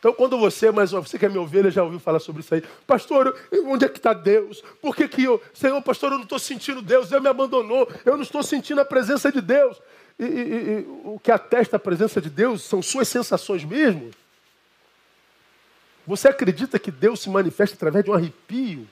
[0.00, 2.62] Então, quando você, mas você que é minha ovelha, já ouviu falar sobre isso aí.
[2.86, 3.34] Pastor,
[3.64, 4.62] onde é que está Deus?
[4.82, 8.14] Por que, que eu, Senhor, pastor, eu não estou sentindo Deus, Deus me abandonou, eu
[8.16, 9.80] não estou sentindo a presença de Deus.
[10.18, 14.10] E, e, e o que atesta a presença de Deus são suas sensações mesmo.
[16.06, 18.86] Você acredita que Deus se manifesta através de um arrepio?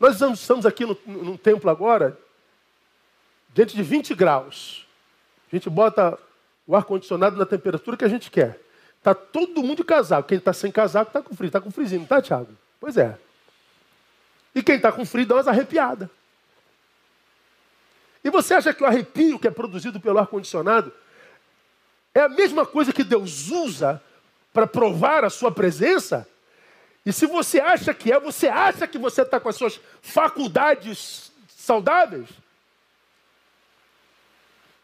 [0.00, 2.18] Nós estamos aqui no, num templo agora,
[3.52, 4.86] diante de 20 graus.
[5.52, 6.18] A gente bota
[6.66, 8.58] o ar-condicionado na temperatura que a gente quer.
[8.96, 10.28] Está todo mundo de casaco.
[10.28, 11.48] Quem está sem casaco está com frio.
[11.48, 12.48] Está com frisinho, não está, Tiago?
[12.80, 13.18] Pois é.
[14.54, 16.08] E quem está com frio dá umas arrepiadas.
[18.24, 20.92] E você acha que o arrepio que é produzido pelo ar-condicionado
[22.14, 24.02] é a mesma coisa que Deus usa
[24.52, 26.26] para provar a sua presença?
[27.04, 31.32] E se você acha que é, você acha que você está com as suas faculdades
[31.48, 32.28] saudáveis?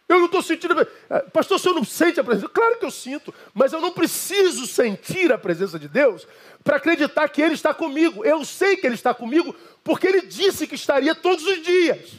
[0.09, 0.81] Eu não estou sentindo.
[0.81, 2.49] Eh, pastor, o senhor não sente a presença?
[2.49, 6.27] Claro que eu sinto, mas eu não preciso sentir a presença de Deus
[6.63, 8.25] para acreditar que Ele está comigo.
[8.25, 12.13] Eu sei que Ele está comigo porque Ele disse que estaria todos os dias.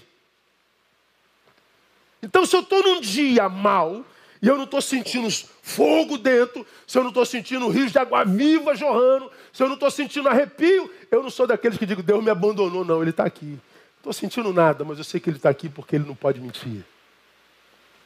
[2.22, 4.04] Então, se eu estou num dia mal
[4.42, 5.28] e eu não estou sentindo
[5.62, 9.74] fogo dentro, se eu não estou sentindo rios de água viva jorrando, se eu não
[9.74, 13.24] estou sentindo arrepio, eu não sou daqueles que digo Deus me abandonou, não, Ele está
[13.24, 13.46] aqui.
[13.46, 16.40] Não estou sentindo nada, mas eu sei que Ele está aqui porque Ele não pode
[16.40, 16.86] mentir.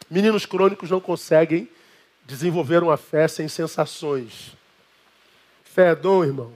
[0.09, 1.69] Meninos crônicos não conseguem
[2.25, 4.55] desenvolver uma fé sem sensações.
[5.63, 6.53] Fé é dom, irmão.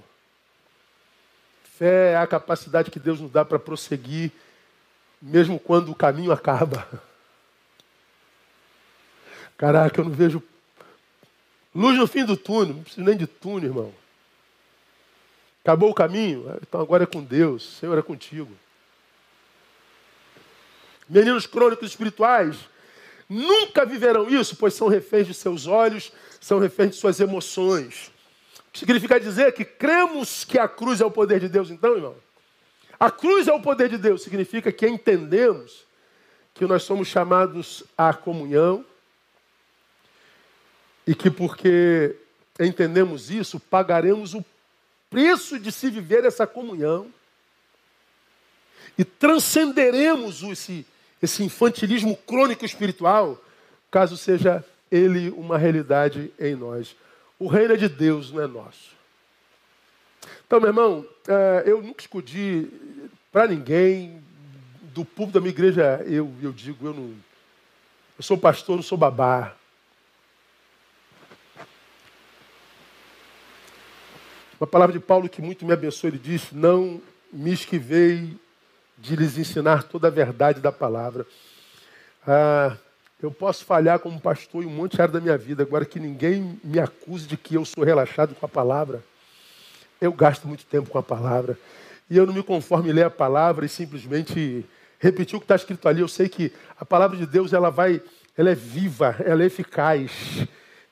[1.78, 4.32] Fé é a capacidade que Deus nos dá para prosseguir,
[5.22, 6.88] mesmo quando o caminho acaba.
[9.58, 10.44] Caraca, eu não vejo
[11.74, 13.94] luz no fim do túnel, não preciso nem de túnel, irmão.
[15.64, 18.52] Acabou o caminho, então agora é com Deus, o Senhor é contigo.
[21.10, 22.58] Meninos crônicos espirituais
[23.30, 28.12] nunca viverão isso, pois são reféns de seus olhos, são reféns de suas emoções.
[28.68, 31.96] O que significa dizer que cremos que a cruz é o poder de Deus, então,
[31.96, 32.16] irmão?
[33.00, 35.86] A cruz é o poder de Deus, significa que entendemos
[36.54, 38.86] que nós somos chamados à comunhão
[41.06, 42.16] e que porque
[42.60, 44.44] entendemos isso, pagaremos o
[45.10, 47.08] preço de se viver essa comunhão
[48.98, 50.86] e transcenderemos esse
[51.22, 53.42] esse infantilismo crônico espiritual,
[53.90, 56.96] caso seja ele uma realidade em nós.
[57.40, 58.96] O reino é de Deus, não é nosso.
[60.46, 62.68] Então, meu irmão, é, eu nunca escondi
[63.32, 64.24] para ninguém,
[64.94, 67.14] do público da minha igreja, eu, eu digo, eu não.
[68.18, 69.56] Eu sou pastor, não sou babá.
[74.60, 77.02] Uma palavra de Paulo que muito me abençoa, ele diz: Não
[77.32, 78.36] me esquivei
[78.98, 81.26] de lhes ensinar toda a verdade da palavra.
[82.26, 82.78] Ah,
[83.22, 86.00] eu posso falhar como pastor em um monte de área da minha vida, agora que
[86.00, 89.04] ninguém me acuse de que eu sou relaxado com a palavra.
[90.00, 91.58] Eu gasto muito tempo com a palavra.
[92.10, 94.66] E eu não me conformo em ler a palavra e simplesmente
[95.00, 96.02] repetir o que está escrito ali.
[96.02, 98.02] Eu sei que a palavra de Deus ela vai
[98.38, 100.12] ela é viva, ela é eficaz.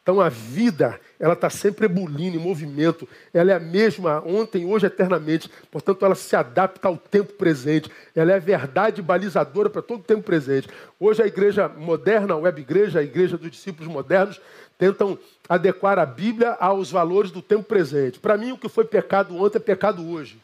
[0.03, 3.07] Então a vida, ela está sempre ebulindo, em movimento.
[3.33, 5.49] Ela é a mesma ontem, hoje, eternamente.
[5.71, 7.89] Portanto, ela se adapta ao tempo presente.
[8.13, 10.67] Ela é a verdade balizadora para todo o tempo presente.
[10.99, 14.41] Hoje a igreja moderna, a web igreja, a igreja dos discípulos modernos,
[14.77, 18.19] tentam adequar a Bíblia aos valores do tempo presente.
[18.19, 20.37] Para mim, o que foi pecado ontem é pecado hoje.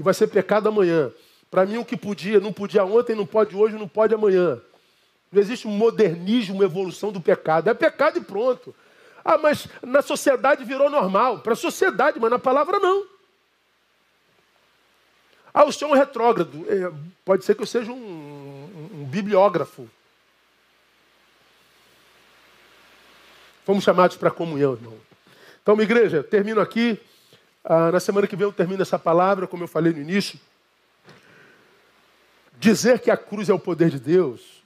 [0.00, 1.12] E vai ser pecado amanhã.
[1.48, 4.60] Para mim, o que podia, não podia ontem, não pode hoje, não pode amanhã.
[5.30, 7.70] Não existe um modernismo, evolução do pecado.
[7.70, 8.74] É pecado e pronto.
[9.28, 11.40] Ah, mas na sociedade virou normal.
[11.40, 13.04] Para a sociedade, mas na palavra não.
[15.52, 16.64] Ah, o senhor é um retrógrado.
[16.68, 16.92] É,
[17.24, 19.90] pode ser que eu seja um, um, um bibliógrafo.
[23.64, 24.96] Fomos chamados para comunhão, irmão.
[25.60, 26.96] Então, minha igreja, termino aqui.
[27.64, 30.38] Ah, na semana que vem eu termino essa palavra, como eu falei no início.
[32.60, 34.56] Dizer que a cruz é o poder de Deus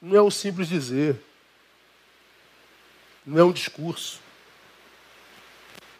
[0.00, 1.20] não é um simples dizer.
[3.26, 4.20] Não é um discurso.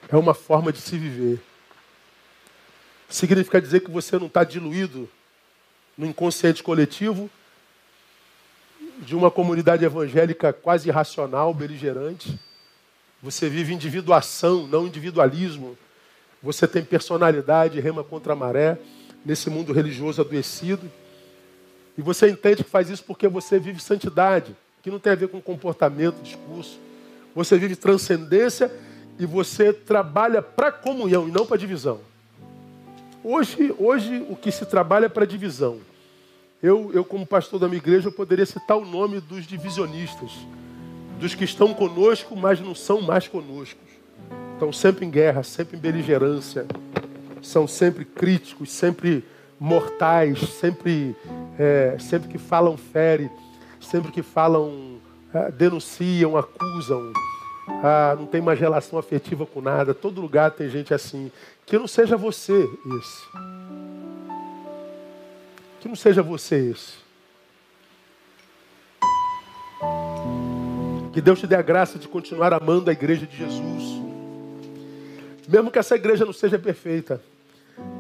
[0.09, 1.43] É uma forma de se viver.
[3.09, 5.09] Significa dizer que você não está diluído
[5.99, 7.29] no inconsciente coletivo
[8.99, 12.39] de uma comunidade evangélica quase irracional, beligerante.
[13.23, 15.77] Você vive individuação, não individualismo.
[16.43, 18.79] Você tem personalidade, rema contra a maré,
[19.25, 20.91] nesse mundo religioso adoecido.
[21.99, 25.29] E você entende que faz isso porque você vive santidade, que não tem a ver
[25.29, 26.86] com comportamento, discurso.
[27.37, 28.73] Você vive transcendência
[29.19, 32.01] e você trabalha para comunhão e não para divisão.
[33.23, 35.77] Hoje, hoje o que se trabalha é para divisão.
[36.63, 40.31] Eu, eu, como pastor da minha igreja, eu poderia citar o nome dos divisionistas,
[41.21, 43.79] dos que estão conosco, mas não são mais conosco.
[44.55, 46.65] Estão sempre em guerra, sempre em beligerância,
[47.43, 49.23] são sempre críticos, sempre
[49.61, 51.15] mortais, sempre,
[51.59, 53.31] é, sempre que falam fere,
[53.79, 54.96] sempre que falam
[55.37, 57.13] é, denunciam, acusam,
[57.83, 59.93] ah, não tem mais relação afetiva com nada.
[59.93, 61.31] Todo lugar tem gente assim.
[61.67, 62.69] Que não seja você
[62.99, 63.27] esse.
[65.81, 66.95] Que não seja você esse.
[71.13, 74.03] Que Deus te dê a graça de continuar amando a igreja de Jesus.
[75.49, 77.21] Mesmo que essa igreja não seja perfeita.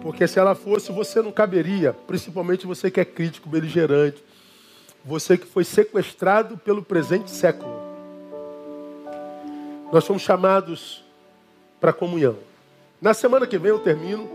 [0.01, 4.23] Porque se ela fosse, você não caberia, principalmente você que é crítico, beligerante,
[5.07, 7.73] você que foi sequestrado pelo presente século.
[9.93, 11.05] Nós somos chamados
[11.81, 12.37] para comunhão.
[13.01, 14.29] Na semana que vem eu termino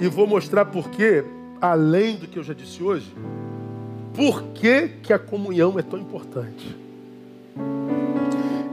[0.00, 1.24] e vou mostrar por que,
[1.60, 3.14] além do que eu já disse hoje,
[4.12, 6.76] por que, que a comunhão é tão importante.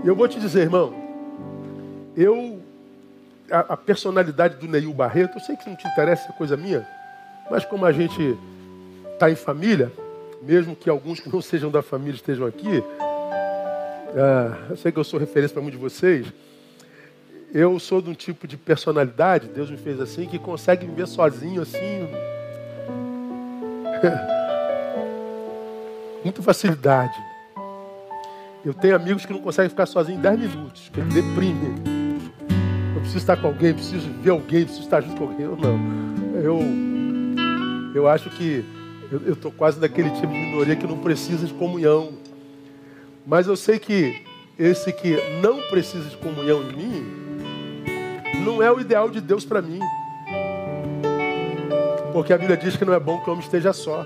[0.03, 0.91] E eu vou te dizer, irmão,
[2.17, 2.59] eu
[3.51, 6.87] a, a, personalidade do Neil Barreto, eu sei que não te interessa, é coisa minha,
[7.49, 8.35] mas como a gente
[9.13, 9.91] está em família,
[10.41, 12.81] mesmo que alguns que não sejam da família estejam aqui,
[14.15, 16.27] ah, eu sei que eu sou referência para muitos de vocês.
[17.53, 21.61] Eu sou de um tipo de personalidade, Deus me fez assim, que consegue viver sozinho
[21.61, 21.79] assim.
[26.23, 27.17] Muita facilidade.
[28.63, 31.91] Eu tenho amigos que não conseguem ficar sozinhos 10 minutos, que deprime
[33.01, 35.45] eu preciso estar com alguém, preciso ver alguém, preciso estar junto com alguém.
[35.45, 35.79] Eu não.
[36.39, 36.59] Eu,
[37.95, 38.63] eu acho que
[39.11, 42.13] eu estou quase daquele tipo de minoria que não precisa de comunhão.
[43.27, 44.23] Mas eu sei que
[44.57, 47.21] esse que não precisa de comunhão em mim,
[48.45, 49.79] não é o ideal de Deus para mim.
[52.13, 54.05] Porque a Bíblia diz que não é bom que o homem esteja só.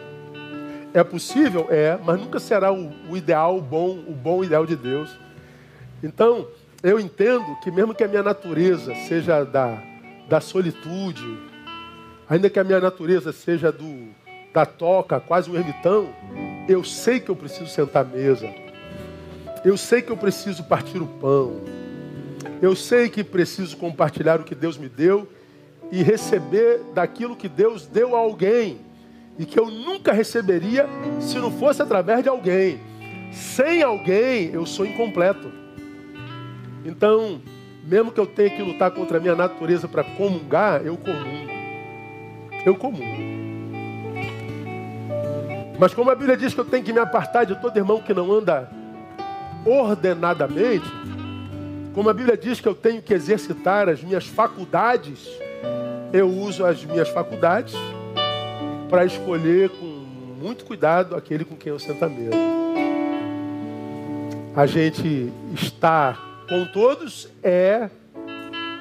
[0.93, 1.67] É possível?
[1.69, 5.15] É, mas nunca será o, o ideal, o bom, o bom ideal de Deus.
[6.01, 6.47] Então,
[6.81, 9.77] eu entendo que mesmo que a minha natureza seja da,
[10.27, 11.37] da solitude,
[12.29, 14.09] ainda que a minha natureza seja do,
[14.55, 16.07] da toca, quase um ermitão,
[16.65, 18.47] eu sei que eu preciso sentar à mesa.
[19.65, 21.59] Eu sei que eu preciso partir o pão.
[22.61, 25.27] Eu sei que preciso compartilhar o que Deus me deu
[25.91, 28.79] e receber daquilo que Deus deu a alguém
[29.37, 30.87] e que eu nunca receberia
[31.19, 32.79] se não fosse através de alguém.
[33.33, 35.51] Sem alguém, eu sou incompleto.
[36.85, 37.41] Então,
[37.83, 41.51] mesmo que eu tenha que lutar contra a minha natureza para comungar, eu comungo.
[42.65, 43.34] Eu comungo.
[45.77, 48.13] Mas como a Bíblia diz que eu tenho que me apartar de todo irmão que
[48.13, 48.69] não anda
[49.65, 50.85] ordenadamente,
[51.93, 55.27] como a Bíblia diz que eu tenho que exercitar as minhas faculdades,
[56.13, 57.73] eu uso as minhas faculdades
[58.89, 59.85] para escolher com
[60.41, 62.37] muito cuidado aquele com quem eu sento à mesa.
[64.55, 66.17] A gente está
[66.47, 67.89] com todos é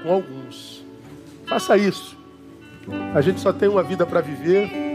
[0.03, 0.85] com alguns.
[1.47, 2.17] Faça isso.
[3.15, 4.94] A gente só tem uma vida para viver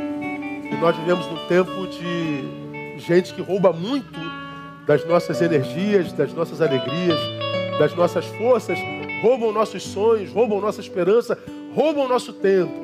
[0.71, 4.19] e nós vivemos num tempo de gente que rouba muito
[4.85, 7.19] das nossas energias, das nossas alegrias,
[7.79, 8.77] das nossas forças,
[9.21, 11.37] roubam nossos sonhos, roubam nossa esperança,
[11.75, 12.81] roubam nosso tempo.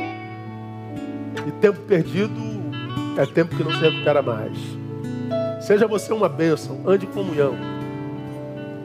[1.47, 2.41] E tempo perdido
[3.17, 4.57] é tempo que não se recupera mais.
[5.61, 7.55] Seja você uma bênção, ande em comunhão,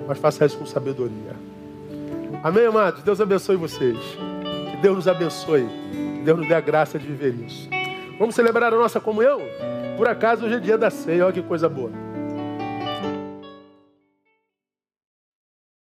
[0.07, 1.37] mas faça isso com sabedoria.
[2.43, 3.03] Amém, amados?
[3.03, 3.99] Deus abençoe vocês.
[4.71, 5.69] Que Deus nos abençoe.
[6.17, 7.69] Que Deus nos dê a graça de viver isso.
[8.21, 9.41] Vamos celebrar a nossa comunhão?
[9.97, 11.91] Por acaso hoje é dia da ceia, olha que coisa boa.